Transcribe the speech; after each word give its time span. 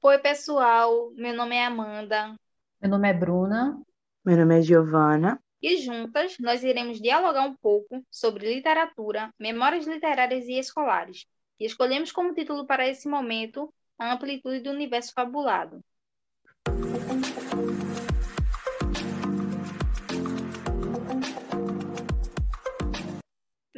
Oi, 0.00 0.16
pessoal. 0.20 1.10
Meu 1.16 1.34
nome 1.34 1.56
é 1.56 1.66
Amanda. 1.66 2.36
Meu 2.80 2.88
nome 2.88 3.08
é 3.08 3.12
Bruna. 3.12 3.82
Meu 4.24 4.36
nome 4.36 4.58
é 4.58 4.62
Giovana. 4.62 5.42
E 5.60 5.76
juntas 5.78 6.36
nós 6.38 6.62
iremos 6.62 7.00
dialogar 7.00 7.42
um 7.42 7.56
pouco 7.56 8.00
sobre 8.08 8.54
literatura, 8.54 9.34
memórias 9.36 9.88
literárias 9.88 10.46
e 10.46 10.56
escolares. 10.56 11.26
E 11.58 11.66
escolhemos 11.66 12.12
como 12.12 12.32
título 12.32 12.64
para 12.64 12.86
esse 12.86 13.08
momento 13.08 13.74
A 13.98 14.12
Amplitude 14.12 14.60
do 14.60 14.70
Universo 14.70 15.12
Fabulado. 15.12 15.84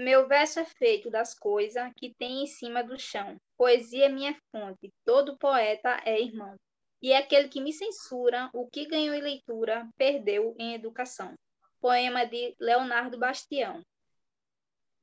Meu 0.01 0.27
verso 0.27 0.59
é 0.59 0.65
feito 0.65 1.11
das 1.11 1.35
coisas 1.35 1.93
que 1.95 2.15
tem 2.15 2.43
em 2.43 2.47
cima 2.47 2.83
do 2.83 2.99
chão. 2.99 3.37
Poesia 3.59 4.07
é 4.07 4.09
minha 4.09 4.35
fonte, 4.51 4.91
todo 5.05 5.37
poeta 5.37 6.01
é 6.07 6.19
irmão. 6.19 6.57
E 7.03 7.13
é 7.13 7.19
aquele 7.19 7.51
que 7.51 7.61
me 7.61 7.71
censura, 7.71 8.49
o 8.55 8.67
que 8.67 8.87
ganhou 8.87 9.15
em 9.15 9.21
leitura, 9.21 9.87
perdeu 9.99 10.57
em 10.59 10.73
educação. 10.73 11.35
Poema 11.83 12.25
de 12.25 12.57
Leonardo 12.59 13.19
Bastião. 13.19 13.83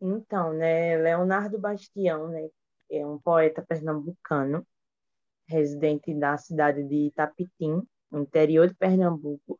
Então, 0.01 0.51
né, 0.53 0.97
Leonardo 0.97 1.59
Bastião, 1.59 2.29
né, 2.29 2.49
é 2.89 3.05
um 3.05 3.19
poeta 3.19 3.63
pernambucano, 3.63 4.65
residente 5.47 6.11
da 6.11 6.37
cidade 6.37 6.83
de 6.83 7.05
Itapitim, 7.05 7.83
no 8.09 8.23
interior 8.23 8.67
de 8.67 8.73
Pernambuco, 8.73 9.59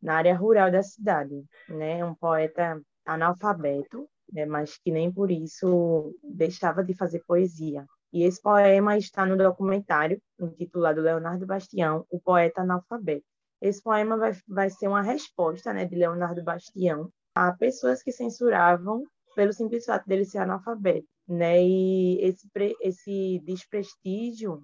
na 0.00 0.14
área 0.14 0.34
rural 0.34 0.70
da 0.70 0.82
cidade, 0.82 1.44
né, 1.68 2.02
um 2.02 2.14
poeta 2.14 2.80
analfabeto, 3.04 4.08
né, 4.32 4.46
mas 4.46 4.78
que 4.78 4.90
nem 4.90 5.12
por 5.12 5.30
isso 5.30 6.14
deixava 6.22 6.82
de 6.82 6.94
fazer 6.94 7.22
poesia. 7.26 7.86
E 8.12 8.24
esse 8.24 8.40
poema 8.40 8.96
está 8.96 9.24
no 9.24 9.36
documentário 9.36 10.20
intitulado 10.40 11.00
Leonardo 11.00 11.46
Bastião, 11.46 12.06
o 12.10 12.20
poeta 12.20 12.62
analfabeto. 12.62 13.24
Esse 13.60 13.82
poema 13.82 14.16
vai, 14.16 14.32
vai 14.48 14.70
ser 14.70 14.88
uma 14.88 15.02
resposta 15.02 15.72
né, 15.72 15.84
de 15.84 15.94
Leonardo 15.94 16.42
Bastião 16.42 17.10
a 17.34 17.52
pessoas 17.52 18.02
que 18.02 18.12
censuravam 18.12 19.04
pelo 19.34 19.52
simples 19.52 19.84
fato 19.84 20.06
dele 20.06 20.24
ser 20.24 20.38
analfabeto. 20.38 21.06
Né? 21.28 21.62
E 21.62 22.20
esse, 22.20 22.48
esse 22.80 23.40
desprestígio 23.44 24.62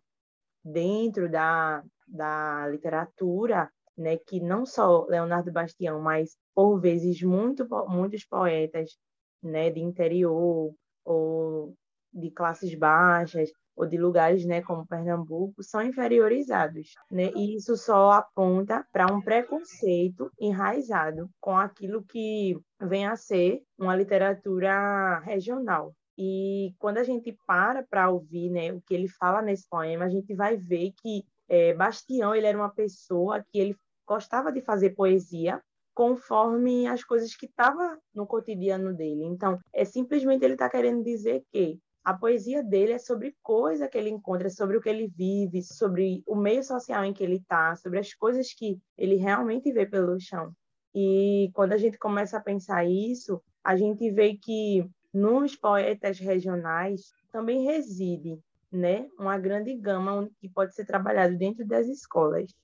dentro 0.65 1.31
da, 1.31 1.83
da 2.07 2.67
literatura, 2.69 3.71
né, 3.97 4.17
que 4.17 4.41
não 4.41 4.67
só 4.67 5.07
Leonardo 5.07 5.53
Bastião, 5.53 6.01
mas 6.01 6.37
por 6.55 6.79
vezes 6.81 7.23
muito, 7.23 7.67
muitos 7.89 8.25
poetas 8.25 8.99
né, 9.43 9.71
de 9.71 9.81
interior 9.81 10.75
ou 11.05 11.75
de 12.13 12.31
classes 12.31 12.75
baixas 12.75 13.51
ou 13.77 13.87
de 13.87 13.97
lugares, 13.97 14.45
né, 14.45 14.61
como 14.61 14.87
Pernambuco, 14.87 15.63
são 15.63 15.81
inferiorizados, 15.81 16.95
né? 17.09 17.31
E 17.37 17.55
isso 17.55 17.77
só 17.77 18.11
aponta 18.11 18.85
para 18.93 19.07
um 19.07 19.21
preconceito 19.21 20.29
enraizado 20.39 21.31
com 21.41 21.57
aquilo 21.57 22.03
que 22.03 22.59
vem 22.81 23.07
a 23.07 23.15
ser 23.15 23.63
uma 23.79 23.95
literatura 23.95 25.21
regional. 25.21 25.95
E 26.19 26.75
quando 26.81 26.99
a 26.99 27.05
gente 27.05 27.39
para 27.47 27.85
para 27.85 28.11
ouvir, 28.11 28.51
né, 28.51 28.73
o 28.73 28.81
que 28.81 28.93
ele 28.93 29.07
fala 29.07 29.41
nesse 29.41 29.69
poema, 29.69 30.07
a 30.07 30.11
gente 30.11 30.35
vai 30.35 30.57
ver 30.57 30.93
que 31.01 31.25
é, 31.49 31.73
Bastião 31.73 32.35
ele 32.35 32.47
era 32.47 32.59
uma 32.59 32.71
pessoa 32.71 33.45
que 33.49 33.59
ele 33.61 33.77
gostava 34.05 34.51
de 34.51 34.61
fazer 34.61 34.91
poesia, 34.91 35.63
conforme 35.99 36.87
as 36.87 37.03
coisas 37.03 37.35
que 37.35 37.47
estavam 37.47 37.99
no 38.15 38.25
cotidiano 38.25 38.95
dele. 38.95 39.25
Então, 39.25 39.59
é 39.75 39.85
simplesmente 39.85 40.45
ele 40.45 40.53
está 40.53 40.71
querendo 40.71 41.03
dizer 41.03 41.43
que 41.51 41.77
a 42.05 42.15
poesia 42.15 42.63
dele 42.63 42.93
é 42.93 43.01
sobre 43.01 43.35
coisa 43.43 43.89
que 43.89 43.99
ele 43.99 44.09
encontra, 44.09 44.49
sobre 44.49 44.77
o 44.77 44.81
que 44.81 44.89
ele 44.89 45.09
vive, 45.09 45.61
sobre 45.61 46.23
o 46.25 46.37
meio 46.37 46.63
social 46.63 47.05
em 47.05 47.13
que 47.13 47.25
ele 47.25 47.39
está, 47.39 47.75
sobre 47.75 47.99
as 47.99 48.15
coisas 48.15 48.55
que 48.55 48.79
ele 48.97 49.17
realmente 49.17 49.73
vê 49.73 49.87
pelo 49.87 50.21
chão. 50.21 50.53
E 50.95 51.51
quando 51.53 51.73
a 51.73 51.77
gente 51.77 51.99
começa 51.99 52.37
a 52.37 52.41
pensar 52.41 52.85
isso, 52.85 53.43
a 53.65 53.77
gente 53.77 54.09
vê 54.13 54.37
que 54.37 54.89
nos 55.13 55.57
poetas 55.57 56.21
regionais 56.21 57.11
também 57.33 57.65
reside 57.65 58.39
né, 58.71 59.09
uma 59.19 59.37
grande 59.37 59.75
gama 59.75 60.31
que 60.41 60.49
pode 60.49 60.77
ser 60.77 60.85
trabalhado 60.85 61.37
dentro 61.37 61.67
das 61.67 61.89
escolas. 61.89 62.55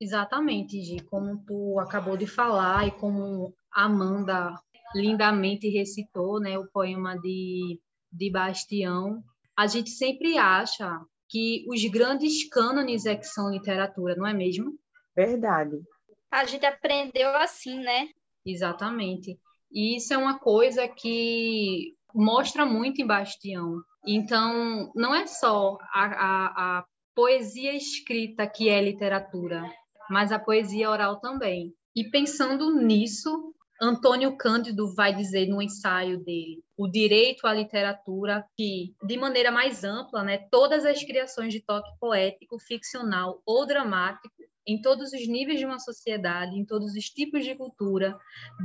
Exatamente, 0.00 0.80
Gi, 0.80 1.00
como 1.00 1.44
tu 1.44 1.78
acabou 1.78 2.16
de 2.16 2.26
falar 2.26 2.88
e 2.88 2.90
como 2.90 3.54
Amanda 3.70 4.54
lindamente 4.94 5.68
recitou, 5.68 6.40
né, 6.40 6.58
o 6.58 6.66
poema 6.66 7.18
de, 7.18 7.78
de 8.10 8.30
Bastião, 8.30 9.22
a 9.56 9.66
gente 9.66 9.90
sempre 9.90 10.38
acha 10.38 11.00
que 11.28 11.64
os 11.68 11.84
grandes 11.84 12.48
cânones 12.48 13.06
é 13.06 13.14
que 13.14 13.26
são 13.26 13.50
literatura, 13.50 14.16
não 14.16 14.26
é 14.26 14.32
mesmo? 14.32 14.72
Verdade. 15.14 15.80
A 16.30 16.44
gente 16.44 16.64
aprendeu 16.64 17.28
assim, 17.36 17.78
né? 17.78 18.08
Exatamente. 18.44 19.38
E 19.70 19.96
isso 19.96 20.12
é 20.14 20.18
uma 20.18 20.38
coisa 20.38 20.88
que 20.88 21.94
mostra 22.14 22.64
muito 22.64 23.00
em 23.00 23.06
Bastião. 23.06 23.82
Então, 24.04 24.90
não 24.94 25.14
é 25.14 25.26
só 25.26 25.76
a, 25.92 26.04
a, 26.04 26.78
a 26.78 26.84
poesia 27.14 27.74
escrita 27.76 28.46
que 28.46 28.68
é 28.68 28.82
literatura, 28.82 29.70
mas 30.10 30.32
a 30.32 30.38
poesia 30.38 30.90
oral 30.90 31.20
também. 31.20 31.72
E 31.94 32.10
pensando 32.10 32.74
nisso, 32.74 33.54
Antônio 33.80 34.36
Cândido 34.36 34.94
vai 34.94 35.14
dizer 35.14 35.46
no 35.46 35.62
ensaio 35.62 36.22
dele 36.22 36.62
o 36.76 36.86
direito 36.88 37.46
à 37.46 37.54
literatura 37.54 38.44
que, 38.56 38.94
de 39.02 39.16
maneira 39.16 39.50
mais 39.50 39.84
ampla, 39.84 40.22
né, 40.22 40.46
todas 40.50 40.84
as 40.84 41.02
criações 41.02 41.52
de 41.52 41.60
toque 41.60 41.90
poético, 41.98 42.58
ficcional 42.58 43.40
ou 43.46 43.66
dramático, 43.66 44.34
em 44.66 44.80
todos 44.80 45.12
os 45.12 45.26
níveis 45.26 45.58
de 45.58 45.64
uma 45.64 45.78
sociedade, 45.78 46.58
em 46.58 46.64
todos 46.64 46.94
os 46.94 47.04
tipos 47.06 47.44
de 47.44 47.54
cultura, 47.54 48.16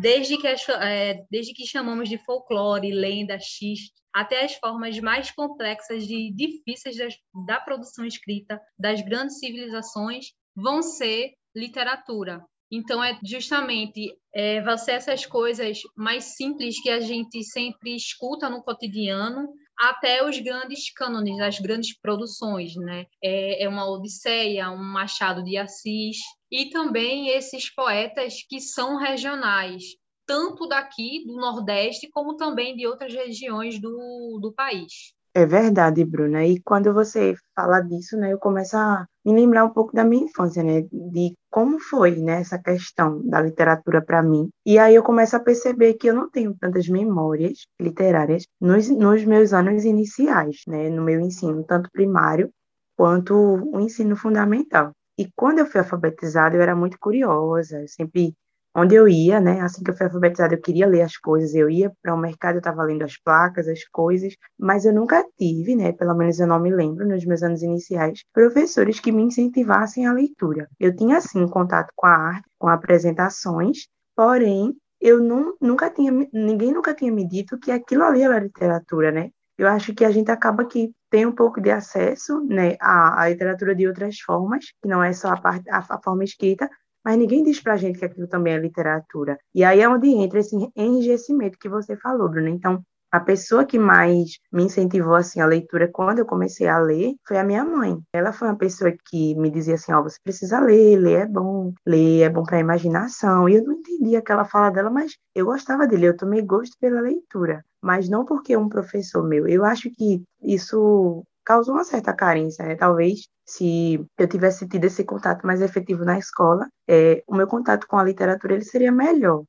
desde 0.01 0.37
que, 0.37 0.47
é, 0.47 1.25
desde 1.31 1.53
que 1.53 1.65
chamamos 1.65 2.09
de 2.09 2.17
folclore, 2.17 2.91
lenda, 2.91 3.39
xiste, 3.39 3.93
até 4.13 4.45
as 4.45 4.55
formas 4.55 4.99
mais 4.99 5.31
complexas 5.31 6.03
e 6.03 6.31
difíceis 6.31 6.97
das, 6.97 7.15
da 7.45 7.59
produção 7.59 8.05
escrita 8.05 8.61
das 8.77 9.01
grandes 9.01 9.39
civilizações, 9.39 10.27
vão 10.55 10.81
ser 10.81 11.33
literatura. 11.55 12.43
Então, 12.71 13.03
é 13.03 13.17
justamente 13.23 14.15
é, 14.33 14.77
ser 14.77 14.93
essas 14.93 15.25
coisas 15.25 15.79
mais 15.95 16.35
simples 16.35 16.81
que 16.81 16.89
a 16.89 16.99
gente 16.99 17.43
sempre 17.43 17.95
escuta 17.95 18.49
no 18.49 18.63
cotidiano, 18.63 19.47
até 19.77 20.27
os 20.27 20.39
grandes 20.39 20.91
cânones, 20.93 21.39
as 21.39 21.59
grandes 21.59 21.97
produções, 21.99 22.75
né? 22.75 23.05
É, 23.23 23.63
é 23.63 23.69
uma 23.69 23.89
Odisseia, 23.89 24.71
um 24.71 24.83
Machado 24.83 25.43
de 25.43 25.57
Assis, 25.57 26.17
e 26.51 26.69
também 26.69 27.29
esses 27.29 27.73
poetas 27.73 28.35
que 28.47 28.59
são 28.59 28.97
regionais, 28.97 29.83
tanto 30.25 30.67
daqui, 30.67 31.23
do 31.25 31.35
Nordeste, 31.35 32.09
como 32.09 32.35
também 32.35 32.75
de 32.75 32.87
outras 32.87 33.13
regiões 33.13 33.79
do, 33.79 34.39
do 34.41 34.53
país. 34.53 35.13
É 35.37 35.45
verdade, 35.45 36.05
Bruna. 36.05 36.45
E 36.45 36.61
quando 36.61 36.93
você 36.93 37.35
fala 37.53 37.81
disso, 37.81 38.15
né, 38.17 38.31
eu 38.31 38.39
começo 38.39 38.77
a 38.77 39.05
me 39.25 39.33
lembrar 39.33 39.65
um 39.65 39.69
pouco 39.69 39.93
da 39.93 40.05
minha 40.05 40.23
infância, 40.23 40.63
né, 40.63 40.83
de 40.83 41.33
como 41.51 41.77
foi, 41.77 42.15
né, 42.21 42.39
essa 42.39 42.57
questão 42.57 43.21
da 43.27 43.41
literatura 43.41 44.01
para 44.01 44.23
mim. 44.23 44.49
E 44.65 44.79
aí 44.79 44.95
eu 44.95 45.03
começo 45.03 45.35
a 45.35 45.39
perceber 45.41 45.95
que 45.95 46.07
eu 46.09 46.13
não 46.13 46.29
tenho 46.29 46.55
tantas 46.57 46.87
memórias 46.87 47.67
literárias 47.81 48.43
nos, 48.61 48.89
nos 48.89 49.25
meus 49.25 49.51
anos 49.51 49.83
iniciais, 49.83 50.61
né, 50.67 50.89
no 50.89 51.03
meu 51.03 51.19
ensino, 51.19 51.65
tanto 51.65 51.89
primário 51.91 52.49
quanto 52.97 53.35
o 53.35 53.79
ensino 53.81 54.15
fundamental. 54.15 54.91
E 55.19 55.27
quando 55.35 55.59
eu 55.59 55.65
fui 55.65 55.81
alfabetizada, 55.81 56.55
eu 56.55 56.61
era 56.61 56.75
muito 56.75 56.97
curiosa, 56.97 57.81
eu 57.81 57.87
sempre 57.89 58.33
onde 58.75 58.95
eu 58.95 59.07
ia, 59.07 59.39
né? 59.39 59.61
Assim 59.61 59.83
que 59.83 59.89
eu 59.91 59.95
fui 59.95 60.05
alfabetizada, 60.05 60.53
eu 60.53 60.61
queria 60.61 60.85
ler 60.85 61.01
as 61.01 61.17
coisas, 61.17 61.55
eu 61.55 61.69
ia 61.69 61.91
para 62.01 62.13
o 62.13 62.17
mercado, 62.17 62.55
eu 62.55 62.59
estava 62.59 62.83
lendo 62.83 63.03
as 63.03 63.17
placas, 63.17 63.67
as 63.67 63.83
coisas, 63.87 64.35
mas 64.59 64.85
eu 64.85 64.93
nunca 64.93 65.25
tive, 65.37 65.75
né? 65.75 65.93
Pelo 65.93 66.15
menos 66.15 66.39
eu 66.39 66.47
não 66.47 66.59
me 66.59 66.69
lembro, 66.69 67.07
nos 67.07 67.25
meus 67.25 67.41
anos 67.41 67.63
iniciais, 67.63 68.23
professores 68.33 68.99
que 68.99 69.11
me 69.11 69.23
incentivassem 69.23 70.05
a 70.05 70.13
leitura. 70.13 70.67
Eu 70.79 70.95
tinha, 70.95 71.21
sim, 71.21 71.47
contato 71.47 71.91
com 71.95 72.07
a 72.07 72.15
arte, 72.15 72.49
com 72.59 72.67
apresentações, 72.67 73.87
porém, 74.15 74.73
eu 74.99 75.21
não, 75.21 75.55
nunca 75.61 75.89
tinha, 75.89 76.11
ninguém 76.33 76.73
nunca 76.73 76.93
tinha 76.93 77.11
me 77.11 77.27
dito 77.27 77.57
que 77.59 77.71
aquilo 77.71 78.03
ali 78.03 78.23
era 78.23 78.39
literatura, 78.39 79.11
né? 79.11 79.29
Eu 79.57 79.67
acho 79.69 79.93
que 79.93 80.03
a 80.03 80.11
gente 80.11 80.29
acaba 80.31 80.65
que 80.65 80.91
tem 81.09 81.25
um 81.25 81.31
pouco 81.31 81.61
de 81.61 81.71
acesso 81.71 82.41
né, 82.45 82.75
à, 82.81 83.21
à 83.21 83.29
literatura 83.29 83.73
de 83.73 83.87
outras 83.87 84.19
formas, 84.19 84.65
que 84.81 84.89
não 84.89 85.01
é 85.01 85.13
só 85.13 85.29
a, 85.29 85.39
parte, 85.39 85.69
a, 85.69 85.77
a 85.77 86.01
forma 86.03 86.25
escrita, 86.25 86.69
mas 87.05 87.17
ninguém 87.17 87.43
diz 87.43 87.61
para 87.61 87.73
a 87.73 87.77
gente 87.77 87.99
que 87.99 88.05
aquilo 88.05 88.27
também 88.27 88.53
é 88.53 88.57
literatura. 88.57 89.37
E 89.53 89.63
aí 89.63 89.79
é 89.79 89.87
onde 89.87 90.07
entra 90.07 90.39
esse 90.39 90.55
enrijecimento 90.75 91.59
que 91.59 91.69
você 91.69 91.95
falou, 91.95 92.27
Bruno. 92.27 92.47
Então, 92.49 92.83
a 93.11 93.19
pessoa 93.19 93.63
que 93.63 93.79
mais 93.79 94.39
me 94.51 94.63
incentivou 94.63 95.15
assim 95.15 95.39
a 95.39 95.45
leitura 95.45 95.87
quando 95.87 96.19
eu 96.19 96.25
comecei 96.25 96.67
a 96.67 96.79
ler 96.79 97.13
foi 97.25 97.37
a 97.37 97.43
minha 97.43 97.63
mãe. 97.63 97.97
Ela 98.11 98.33
foi 98.33 98.47
uma 98.49 98.57
pessoa 98.57 98.91
que 99.09 99.35
me 99.35 99.49
dizia 99.49 99.75
assim, 99.75 99.93
ó, 99.93 99.99
oh, 99.99 100.03
você 100.03 100.17
precisa 100.21 100.59
ler, 100.59 100.97
ler 100.97 101.21
é 101.21 101.25
bom, 101.25 101.73
ler 101.85 102.23
é 102.23 102.29
bom 102.29 102.43
para 102.43 102.57
a 102.57 102.59
imaginação. 102.59 103.47
E 103.47 103.55
eu 103.55 103.63
não 103.63 103.73
entendia 103.73 104.19
aquela 104.19 104.43
fala 104.43 104.69
dela, 104.71 104.89
mas 104.89 105.15
eu 105.33 105.45
gostava 105.45 105.87
dele, 105.87 106.07
eu 106.07 106.17
tomei 106.17 106.41
gosto 106.41 106.75
pela 106.79 106.99
leitura, 106.99 107.63
mas 107.81 108.09
não 108.09 108.25
porque 108.25 108.57
um 108.57 108.67
professor 108.67 109.23
meu. 109.23 109.47
Eu 109.47 109.63
acho 109.63 109.89
que 109.91 110.21
isso 110.41 111.23
causou 111.45 111.75
uma 111.75 111.83
certa 111.83 112.13
carência, 112.13 112.65
né? 112.65 112.75
Talvez 112.75 113.27
se 113.45 114.03
eu 114.17 114.27
tivesse 114.27 114.67
tido 114.67 114.85
esse 114.85 115.03
contato 115.03 115.45
mais 115.45 115.61
efetivo 115.61 116.03
na 116.03 116.17
escola, 116.17 116.67
é, 116.87 117.23
o 117.27 117.35
meu 117.35 117.47
contato 117.47 117.87
com 117.87 117.97
a 117.97 118.03
literatura 118.03 118.55
ele 118.55 118.65
seria 118.65 118.91
melhor. 118.91 119.43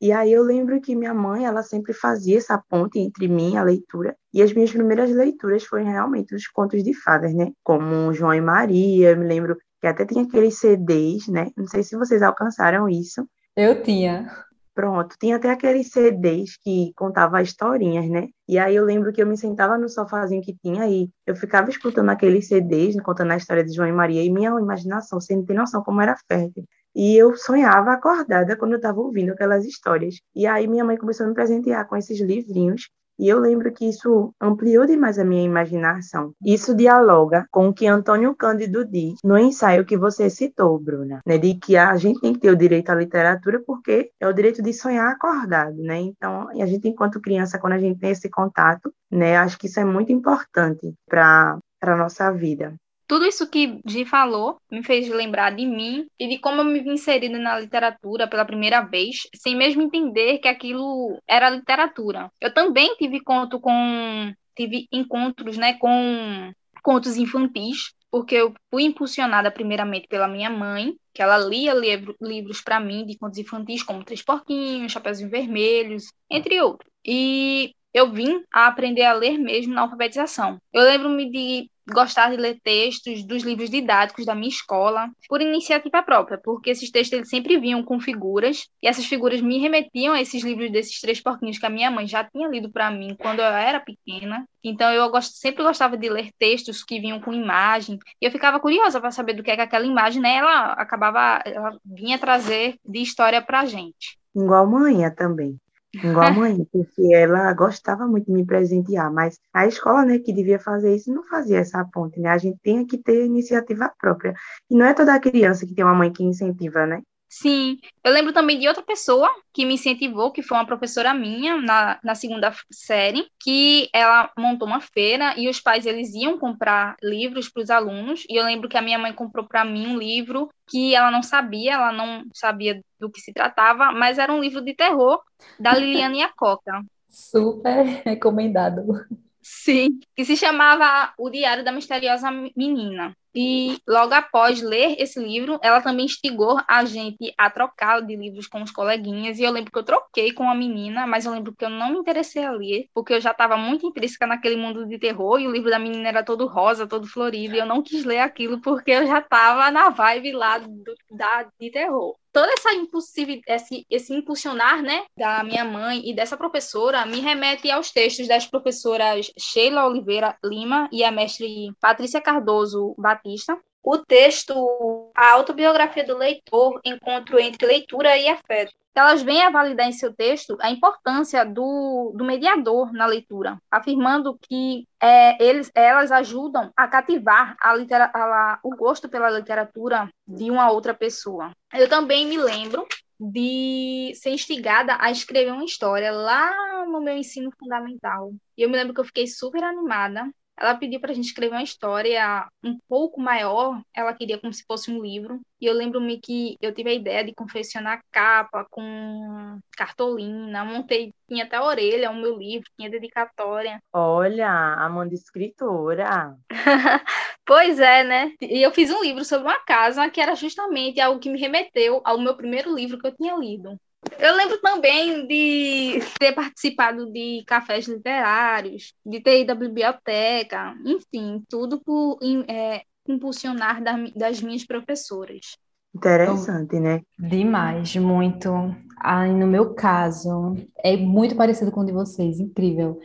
E 0.00 0.12
aí 0.12 0.32
eu 0.32 0.42
lembro 0.42 0.80
que 0.80 0.96
minha 0.96 1.12
mãe, 1.12 1.44
ela 1.44 1.62
sempre 1.62 1.92
fazia 1.92 2.38
essa 2.38 2.56
ponte 2.56 2.98
entre 2.98 3.28
mim 3.28 3.52
e 3.52 3.56
a 3.58 3.62
leitura. 3.62 4.16
E 4.32 4.42
as 4.42 4.52
minhas 4.52 4.70
primeiras 4.70 5.10
leituras 5.10 5.64
foram 5.64 5.84
realmente 5.84 6.34
os 6.34 6.46
contos 6.46 6.82
de 6.82 6.94
fadas, 6.94 7.34
né? 7.34 7.52
Como 7.62 8.12
João 8.14 8.32
e 8.32 8.40
Maria, 8.40 9.10
eu 9.10 9.16
me 9.18 9.26
lembro 9.26 9.58
que 9.78 9.86
até 9.86 10.06
tinha 10.06 10.24
aqueles 10.24 10.58
CDs, 10.58 11.28
né? 11.28 11.50
Não 11.54 11.66
sei 11.66 11.82
se 11.82 11.96
vocês 11.96 12.22
alcançaram 12.22 12.88
isso. 12.88 13.26
Eu 13.54 13.82
tinha. 13.82 14.30
Pronto, 14.80 15.14
tinha 15.20 15.36
até 15.36 15.50
aqueles 15.50 15.90
CDs 15.90 16.56
que 16.56 16.90
contavam 16.96 17.38
historinhas, 17.38 18.08
né? 18.08 18.28
E 18.48 18.58
aí 18.58 18.74
eu 18.74 18.82
lembro 18.82 19.12
que 19.12 19.20
eu 19.20 19.26
me 19.26 19.36
sentava 19.36 19.76
no 19.76 19.90
sofazinho 19.90 20.40
que 20.40 20.56
tinha 20.56 20.84
aí, 20.84 21.10
eu 21.26 21.36
ficava 21.36 21.68
escutando 21.68 22.08
aqueles 22.08 22.48
CDs, 22.48 22.98
contando 23.02 23.32
a 23.32 23.36
história 23.36 23.62
de 23.62 23.74
João 23.74 23.88
e 23.88 23.92
Maria, 23.92 24.22
e 24.24 24.30
minha 24.30 24.48
imaginação, 24.58 25.20
você 25.20 25.36
não 25.36 25.44
tem 25.44 25.54
noção 25.54 25.82
como 25.82 26.00
era 26.00 26.16
fértil. 26.26 26.64
E 26.94 27.14
eu 27.14 27.36
sonhava 27.36 27.92
acordada 27.92 28.56
quando 28.56 28.72
eu 28.72 28.76
estava 28.76 28.98
ouvindo 29.00 29.32
aquelas 29.32 29.66
histórias. 29.66 30.14
E 30.34 30.46
aí 30.46 30.66
minha 30.66 30.84
mãe 30.84 30.96
começou 30.96 31.26
a 31.26 31.28
me 31.28 31.34
presentear 31.34 31.86
com 31.86 31.94
esses 31.94 32.18
livrinhos. 32.18 32.88
E 33.20 33.28
eu 33.28 33.38
lembro 33.38 33.70
que 33.70 33.86
isso 33.86 34.34
ampliou 34.40 34.86
demais 34.86 35.18
a 35.18 35.24
minha 35.24 35.44
imaginação. 35.44 36.32
Isso 36.42 36.74
dialoga 36.74 37.46
com 37.50 37.68
o 37.68 37.74
que 37.74 37.86
Antônio 37.86 38.34
Cândido 38.34 38.82
diz 38.82 39.18
no 39.22 39.36
ensaio 39.36 39.84
que 39.84 39.94
você 39.94 40.30
citou, 40.30 40.78
Bruna, 40.78 41.20
né? 41.26 41.36
De 41.36 41.52
que 41.54 41.76
a 41.76 41.94
gente 41.98 42.18
tem 42.18 42.32
que 42.32 42.40
ter 42.40 42.50
o 42.50 42.56
direito 42.56 42.88
à 42.88 42.94
literatura 42.94 43.62
porque 43.66 44.10
é 44.18 44.26
o 44.26 44.32
direito 44.32 44.62
de 44.62 44.72
sonhar 44.72 45.12
acordado, 45.12 45.76
né? 45.82 46.00
Então, 46.00 46.48
a 46.48 46.66
gente, 46.66 46.88
enquanto 46.88 47.20
criança, 47.20 47.58
quando 47.58 47.74
a 47.74 47.78
gente 47.78 48.00
tem 48.00 48.10
esse 48.10 48.30
contato, 48.30 48.90
né? 49.10 49.36
Acho 49.36 49.58
que 49.58 49.66
isso 49.66 49.78
é 49.78 49.84
muito 49.84 50.10
importante 50.10 50.94
para 51.06 51.58
a 51.82 51.96
nossa 51.96 52.32
vida. 52.32 52.74
Tudo 53.10 53.26
isso 53.26 53.50
que 53.50 53.80
Gi 53.84 54.04
falou 54.04 54.60
me 54.70 54.84
fez 54.84 55.08
lembrar 55.08 55.50
de 55.50 55.66
mim 55.66 56.06
e 56.16 56.28
de 56.28 56.38
como 56.38 56.60
eu 56.60 56.64
me 56.64 56.78
vi 56.78 56.90
inserindo 56.90 57.40
na 57.40 57.58
literatura 57.58 58.28
pela 58.28 58.44
primeira 58.44 58.82
vez, 58.82 59.28
sem 59.34 59.56
mesmo 59.56 59.82
entender 59.82 60.38
que 60.38 60.46
aquilo 60.46 61.20
era 61.26 61.50
literatura. 61.50 62.30
Eu 62.40 62.54
também 62.54 62.94
tive 62.94 63.18
conto 63.20 63.58
com 63.58 64.32
tive 64.54 64.86
encontros, 64.92 65.58
né, 65.58 65.72
com 65.74 66.52
contos 66.84 67.16
infantis, 67.16 67.92
porque 68.12 68.36
eu 68.36 68.54
fui 68.70 68.84
impulsionada 68.84 69.50
primeiramente 69.50 70.06
pela 70.06 70.28
minha 70.28 70.48
mãe, 70.48 70.94
que 71.12 71.20
ela 71.20 71.36
lia 71.36 71.74
livro, 71.74 72.14
livros 72.22 72.60
para 72.60 72.78
mim 72.78 73.04
de 73.04 73.18
contos 73.18 73.38
infantis 73.38 73.82
como 73.82 74.04
Três 74.04 74.22
Porquinhos, 74.22 74.92
Chapeuzinho 74.92 75.28
Vermelhos, 75.28 76.12
entre 76.30 76.60
outros. 76.62 76.88
E 77.04 77.74
eu 77.92 78.12
vim 78.12 78.44
a 78.54 78.68
aprender 78.68 79.02
a 79.02 79.12
ler 79.12 79.36
mesmo 79.36 79.74
na 79.74 79.80
alfabetização. 79.80 80.58
Eu 80.72 80.84
lembro-me 80.84 81.28
de 81.28 81.68
gostar 81.90 82.30
de 82.30 82.36
ler 82.36 82.58
textos 82.62 83.24
dos 83.24 83.42
livros 83.42 83.70
didáticos 83.70 84.24
da 84.24 84.34
minha 84.34 84.48
escola 84.48 85.10
por 85.28 85.40
iniciativa 85.40 86.02
própria, 86.02 86.38
porque 86.42 86.70
esses 86.70 86.90
textos 86.90 87.16
eles 87.16 87.28
sempre 87.28 87.58
vinham 87.58 87.82
com 87.82 88.00
figuras 88.00 88.68
e 88.82 88.88
essas 88.88 89.06
figuras 89.06 89.40
me 89.40 89.58
remetiam 89.58 90.14
a 90.14 90.20
esses 90.20 90.42
livros 90.42 90.70
desses 90.70 91.00
três 91.00 91.20
porquinhos 91.20 91.58
que 91.58 91.66
a 91.66 91.70
minha 91.70 91.90
mãe 91.90 92.06
já 92.06 92.24
tinha 92.24 92.48
lido 92.48 92.70
para 92.70 92.90
mim 92.90 93.16
quando 93.18 93.40
eu 93.40 93.46
era 93.46 93.80
pequena. 93.80 94.46
Então 94.62 94.90
eu 94.92 95.10
gost... 95.10 95.36
sempre 95.36 95.62
gostava 95.62 95.96
de 95.96 96.08
ler 96.08 96.30
textos 96.38 96.84
que 96.84 97.00
vinham 97.00 97.20
com 97.20 97.32
imagem 97.32 97.98
e 98.20 98.26
eu 98.26 98.30
ficava 98.30 98.60
curiosa 98.60 99.00
para 99.00 99.10
saber 99.10 99.34
do 99.34 99.42
que 99.42 99.50
é 99.50 99.56
que 99.56 99.62
aquela 99.62 99.86
imagem, 99.86 100.20
né, 100.20 100.36
ela 100.36 100.72
acabava, 100.72 101.42
ela 101.44 101.76
vinha 101.84 102.18
trazer 102.18 102.76
de 102.84 103.00
história 103.00 103.40
para 103.40 103.64
gente. 103.64 104.18
Igual 104.34 104.66
manhã 104.66 105.10
também. 105.10 105.58
Igual 105.94 106.26
a 106.26 106.30
mãe, 106.32 106.64
porque 106.72 107.14
ela 107.14 107.52
gostava 107.54 108.06
muito 108.06 108.26
de 108.26 108.32
me 108.32 108.44
presentear, 108.46 109.12
mas 109.12 109.38
a 109.52 109.66
escola, 109.66 110.04
né, 110.04 110.18
que 110.18 110.32
devia 110.32 110.58
fazer 110.58 110.94
isso, 110.94 111.12
não 111.12 111.24
fazia 111.24 111.58
essa 111.58 111.84
ponte, 111.84 112.20
né? 112.20 112.30
A 112.30 112.38
gente 112.38 112.58
tem 112.62 112.86
que 112.86 112.98
ter 112.98 113.24
iniciativa 113.26 113.92
própria. 113.98 114.34
E 114.70 114.76
não 114.76 114.86
é 114.86 114.94
toda 114.94 115.18
criança 115.20 115.66
que 115.66 115.74
tem 115.74 115.84
uma 115.84 115.94
mãe 115.94 116.12
que 116.12 116.22
incentiva, 116.24 116.86
né? 116.86 117.02
Sim, 117.32 117.78
eu 118.02 118.12
lembro 118.12 118.32
também 118.32 118.58
de 118.58 118.66
outra 118.66 118.82
pessoa 118.82 119.30
que 119.54 119.64
me 119.64 119.74
incentivou, 119.74 120.32
que 120.32 120.42
foi 120.42 120.58
uma 120.58 120.66
professora 120.66 121.14
minha 121.14 121.56
na, 121.58 121.96
na 122.02 122.16
segunda 122.16 122.52
série, 122.72 123.24
que 123.38 123.88
ela 123.92 124.28
montou 124.36 124.66
uma 124.66 124.80
feira 124.80 125.38
e 125.38 125.48
os 125.48 125.60
pais 125.60 125.86
eles 125.86 126.12
iam 126.12 126.36
comprar 126.36 126.96
livros 127.00 127.48
para 127.48 127.62
os 127.62 127.70
alunos. 127.70 128.24
E 128.28 128.34
eu 128.34 128.44
lembro 128.44 128.68
que 128.68 128.76
a 128.76 128.82
minha 128.82 128.98
mãe 128.98 129.12
comprou 129.12 129.46
para 129.46 129.64
mim 129.64 129.86
um 129.86 129.96
livro 129.96 130.50
que 130.66 130.92
ela 130.92 131.08
não 131.08 131.22
sabia, 131.22 131.74
ela 131.74 131.92
não 131.92 132.24
sabia 132.34 132.82
do 132.98 133.08
que 133.08 133.20
se 133.20 133.32
tratava, 133.32 133.92
mas 133.92 134.18
era 134.18 134.32
um 134.32 134.40
livro 134.40 134.60
de 134.60 134.74
terror 134.74 135.22
da 135.56 135.72
Liliane 135.72 136.18
e 136.18 136.22
a 136.24 136.32
Coca. 136.32 136.82
Super 137.08 137.84
recomendado. 138.04 139.06
Sim, 139.40 140.00
que 140.16 140.24
se 140.24 140.36
chamava 140.36 141.14
O 141.16 141.30
Diário 141.30 141.64
da 141.64 141.70
Misteriosa 141.70 142.28
Menina. 142.56 143.16
E 143.34 143.78
logo 143.86 144.12
após 144.12 144.60
ler 144.60 144.96
esse 144.98 145.20
livro, 145.20 145.58
ela 145.62 145.80
também 145.80 146.06
instigou 146.06 146.60
a 146.66 146.84
gente 146.84 147.32
a 147.38 147.48
trocar 147.48 148.00
de 148.00 148.16
livros 148.16 148.46
com 148.48 148.62
os 148.62 148.70
coleguinhas. 148.72 149.38
E 149.38 149.42
eu 149.44 149.52
lembro 149.52 149.70
que 149.70 149.78
eu 149.78 149.84
troquei 149.84 150.32
com 150.32 150.50
a 150.50 150.54
menina, 150.54 151.06
mas 151.06 151.26
eu 151.26 151.32
lembro 151.32 151.54
que 151.54 151.64
eu 151.64 151.70
não 151.70 151.92
me 151.92 151.98
interessei 151.98 152.44
a 152.44 152.50
ler, 152.52 152.88
porque 152.92 153.14
eu 153.14 153.20
já 153.20 153.30
estava 153.30 153.56
muito 153.56 153.86
intrínseca 153.86 154.26
naquele 154.26 154.56
mundo 154.56 154.86
de 154.86 154.98
terror. 154.98 155.38
E 155.40 155.46
o 155.46 155.52
livro 155.52 155.70
da 155.70 155.78
menina 155.78 156.08
era 156.08 156.24
todo 156.24 156.46
rosa, 156.46 156.86
todo 156.86 157.06
florido. 157.06 157.54
E 157.54 157.58
eu 157.58 157.66
não 157.66 157.82
quis 157.82 158.04
ler 158.04 158.18
aquilo 158.20 158.60
porque 158.60 158.90
eu 158.90 159.06
já 159.06 159.18
estava 159.20 159.70
na 159.70 159.90
vibe 159.90 160.32
lá 160.32 160.58
do, 160.58 160.94
da, 161.10 161.44
de 161.58 161.70
terror 161.70 162.19
toda 162.32 162.52
essa 162.52 162.72
impulsividade, 162.72 163.44
esse, 163.48 163.86
esse 163.90 164.14
impulsionar, 164.14 164.82
né, 164.82 165.04
da 165.16 165.42
minha 165.42 165.64
mãe 165.64 166.08
e 166.08 166.14
dessa 166.14 166.36
professora 166.36 167.04
me 167.06 167.20
remete 167.20 167.70
aos 167.70 167.90
textos 167.90 168.28
das 168.28 168.46
professoras 168.46 169.30
Sheila 169.38 169.86
Oliveira 169.86 170.36
Lima 170.44 170.88
e 170.92 171.04
a 171.04 171.10
mestre 171.10 171.72
Patrícia 171.80 172.20
Cardoso 172.20 172.94
Batista. 172.98 173.58
O 173.82 173.98
texto 173.98 175.10
A 175.14 175.32
Autobiografia 175.32 176.04
do 176.04 176.16
Leitor, 176.16 176.80
Encontro 176.84 177.38
entre 177.38 177.66
Leitura 177.66 178.16
e 178.16 178.28
Afeto. 178.28 178.72
Elas 178.94 179.22
vêm 179.22 179.42
a 179.42 179.50
validar 179.50 179.88
em 179.88 179.92
seu 179.92 180.12
texto 180.12 180.58
a 180.60 180.70
importância 180.70 181.44
do, 181.44 182.12
do 182.14 182.24
mediador 182.24 182.92
na 182.92 183.06
leitura, 183.06 183.56
afirmando 183.70 184.36
que 184.42 184.86
é, 185.00 185.42
eles, 185.42 185.70
elas 185.74 186.12
ajudam 186.12 186.70
a 186.76 186.88
cativar 186.88 187.56
a 187.60 187.74
litera, 187.74 188.10
a, 188.12 188.58
o 188.62 188.76
gosto 188.76 189.08
pela 189.08 189.30
literatura 189.30 190.10
de 190.26 190.50
uma 190.50 190.70
outra 190.70 190.92
pessoa. 190.92 191.52
Eu 191.72 191.88
também 191.88 192.26
me 192.26 192.36
lembro 192.36 192.86
de 193.18 194.12
ser 194.16 194.30
instigada 194.30 194.96
a 194.98 195.10
escrever 195.10 195.52
uma 195.52 195.64
história 195.64 196.10
lá 196.10 196.84
no 196.86 197.00
meu 197.00 197.16
ensino 197.16 197.50
fundamental. 197.58 198.32
E 198.56 198.62
eu 198.62 198.68
me 198.68 198.76
lembro 198.76 198.92
que 198.92 199.00
eu 199.00 199.04
fiquei 199.04 199.26
super 199.26 199.62
animada 199.62 200.28
ela 200.60 200.74
pediu 200.74 201.00
para 201.00 201.10
a 201.10 201.14
gente 201.14 201.26
escrever 201.26 201.54
uma 201.54 201.62
história 201.62 202.46
um 202.62 202.78
pouco 202.86 203.20
maior, 203.20 203.80
ela 203.94 204.12
queria 204.12 204.38
como 204.38 204.52
se 204.52 204.62
fosse 204.66 204.90
um 204.90 205.00
livro. 205.02 205.40
E 205.60 205.66
eu 205.66 205.74
lembro-me 205.74 206.20
que 206.20 206.56
eu 206.60 206.74
tive 206.74 206.90
a 206.90 206.94
ideia 206.94 207.24
de 207.24 207.34
confeccionar 207.34 208.02
capa 208.10 208.66
com 208.70 209.58
cartolina, 209.76 210.64
montei, 210.64 211.12
tinha 211.28 211.44
até 211.44 211.56
a 211.56 211.64
orelha, 211.64 212.10
o 212.10 212.16
meu 212.16 212.36
livro, 212.36 212.68
tinha 212.76 212.90
dedicatória. 212.90 213.78
Olha, 213.92 214.50
Amanda 214.50 215.14
escritora. 215.14 216.36
pois 217.44 217.80
é, 217.80 218.04
né? 218.04 218.32
E 218.40 218.62
eu 218.62 218.70
fiz 218.70 218.90
um 218.90 219.02
livro 219.02 219.24
sobre 219.24 219.48
uma 219.48 219.58
casa 219.64 220.08
que 220.10 220.20
era 220.20 220.34
justamente 220.34 221.00
algo 221.00 221.20
que 221.20 221.30
me 221.30 221.40
remeteu 221.40 222.00
ao 222.04 222.18
meu 222.18 222.36
primeiro 222.36 222.74
livro 222.74 222.98
que 222.98 223.06
eu 223.06 223.16
tinha 223.16 223.36
lido. 223.36 223.78
Eu 224.18 224.34
lembro 224.34 224.60
também 224.60 225.26
de 225.26 226.00
ter 226.18 226.32
participado 226.32 227.10
de 227.12 227.42
cafés 227.46 227.86
literários, 227.86 228.94
de 229.04 229.20
ter 229.20 229.42
ido 229.42 229.52
à 229.52 229.54
biblioteca, 229.54 230.74
enfim, 230.84 231.42
tudo 231.48 231.80
por 231.80 232.18
é, 232.48 232.82
impulsionar 233.06 233.82
das 234.14 234.40
minhas 234.40 234.64
professoras. 234.64 235.56
Interessante, 235.94 236.78
né? 236.78 237.00
Demais, 237.18 237.96
muito. 237.96 238.50
Ah, 238.98 239.26
no 239.26 239.46
meu 239.46 239.74
caso, 239.74 240.54
é 240.84 240.96
muito 240.96 241.34
parecido 241.34 241.72
com 241.72 241.80
o 241.80 241.86
de 241.86 241.92
vocês, 241.92 242.38
incrível. 242.38 243.00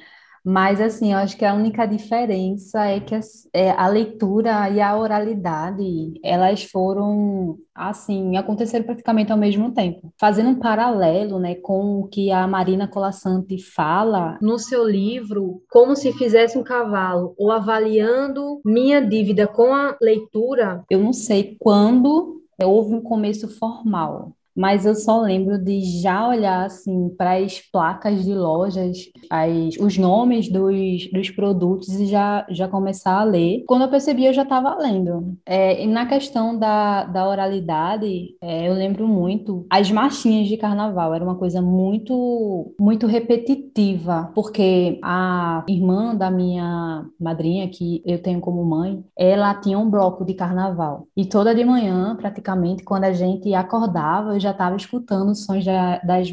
Mas, 0.48 0.80
assim, 0.80 1.12
eu 1.12 1.18
acho 1.18 1.36
que 1.36 1.44
a 1.44 1.56
única 1.56 1.88
diferença 1.88 2.86
é 2.86 3.00
que 3.00 3.16
a, 3.16 3.20
é, 3.52 3.72
a 3.72 3.88
leitura 3.88 4.70
e 4.70 4.80
a 4.80 4.96
oralidade, 4.96 6.20
elas 6.24 6.64
foram, 6.64 7.58
assim, 7.74 8.38
aconteceram 8.38 8.86
praticamente 8.86 9.32
ao 9.32 9.40
mesmo 9.40 9.74
tempo. 9.74 10.14
Fazendo 10.20 10.52
um 10.52 10.60
paralelo, 10.60 11.40
né, 11.40 11.56
com 11.56 12.02
o 12.02 12.08
que 12.08 12.32
a 12.32 12.46
Marina 12.46 12.88
Colasanti 12.88 13.58
fala 13.58 14.38
no 14.40 14.60
seu 14.60 14.88
livro, 14.88 15.64
Como 15.68 15.96
se 15.96 16.14
Fizesse 16.14 16.60
um 16.60 16.64
Cavalo, 16.64 17.34
ou 17.40 17.52
Avaliando 17.52 18.62
Minha 18.64 19.02
Dívida 19.02 19.48
com 19.48 19.74
a 19.74 19.98
Leitura, 20.00 20.86
eu 20.92 21.00
não 21.00 21.12
sei 21.12 21.58
quando 21.60 22.44
houve 22.64 22.94
um 22.94 23.02
começo 23.02 23.48
formal, 23.48 24.32
mas 24.56 24.86
eu 24.86 24.96
só 24.96 25.22
lembro 25.22 25.58
de 25.58 25.82
já 26.02 26.28
olhar 26.28 26.66
assim 26.66 27.10
para 27.18 27.38
as 27.38 27.60
placas 27.60 28.24
de 28.24 28.34
lojas, 28.34 28.98
as, 29.30 29.76
os 29.80 29.98
nomes 29.98 30.50
dos, 30.50 31.10
dos 31.12 31.30
produtos 31.30 31.90
e 31.90 32.06
já, 32.06 32.46
já 32.50 32.68
começar 32.68 33.20
a 33.20 33.24
ler. 33.24 33.64
Quando 33.68 33.84
eu 33.84 33.90
percebi, 33.90 34.26
eu 34.26 34.34
já 34.34 34.44
estava 34.44 34.76
lendo. 34.78 35.36
É, 35.46 35.84
e 35.84 35.88
na 35.88 36.06
questão 36.06 36.58
da, 36.58 37.04
da 37.04 37.28
oralidade, 37.28 38.36
é, 38.42 38.70
eu 38.70 38.74
lembro 38.74 39.08
muito 39.08 39.66
as 39.70 39.92
marchinhas 39.92 40.48
de 40.48 40.58
carnaval, 40.58 41.14
era 41.14 41.24
uma 41.24 41.36
coisa 41.36 41.62
muito, 41.62 42.74
muito 42.80 43.08
repetitiva, 43.08 44.32
porque 44.34 45.00
a 45.04 45.64
irmã 45.68 46.16
da 46.16 46.32
minha 46.32 47.06
madrinha, 47.20 47.68
que 47.68 48.02
eu 48.06 48.22
tenho 48.22 48.40
como 48.40 48.64
mãe, 48.64 49.04
ela 49.18 49.54
tinha 49.56 49.78
um 49.78 49.90
bloco 49.90 50.24
de 50.24 50.34
carnaval. 50.34 51.08
E 51.16 51.26
toda 51.26 51.54
de 51.54 51.64
manhã, 51.66 52.16
praticamente, 52.16 52.84
quando 52.84 53.06
a 53.06 53.14
gente 53.14 53.54
acordava, 53.54 54.34
eu 54.34 54.40
já 54.46 54.52
estava 54.52 54.76
escutando 54.76 55.32
os 55.32 55.44
sons 55.44 55.66
da, 55.66 55.98
das 56.00 56.32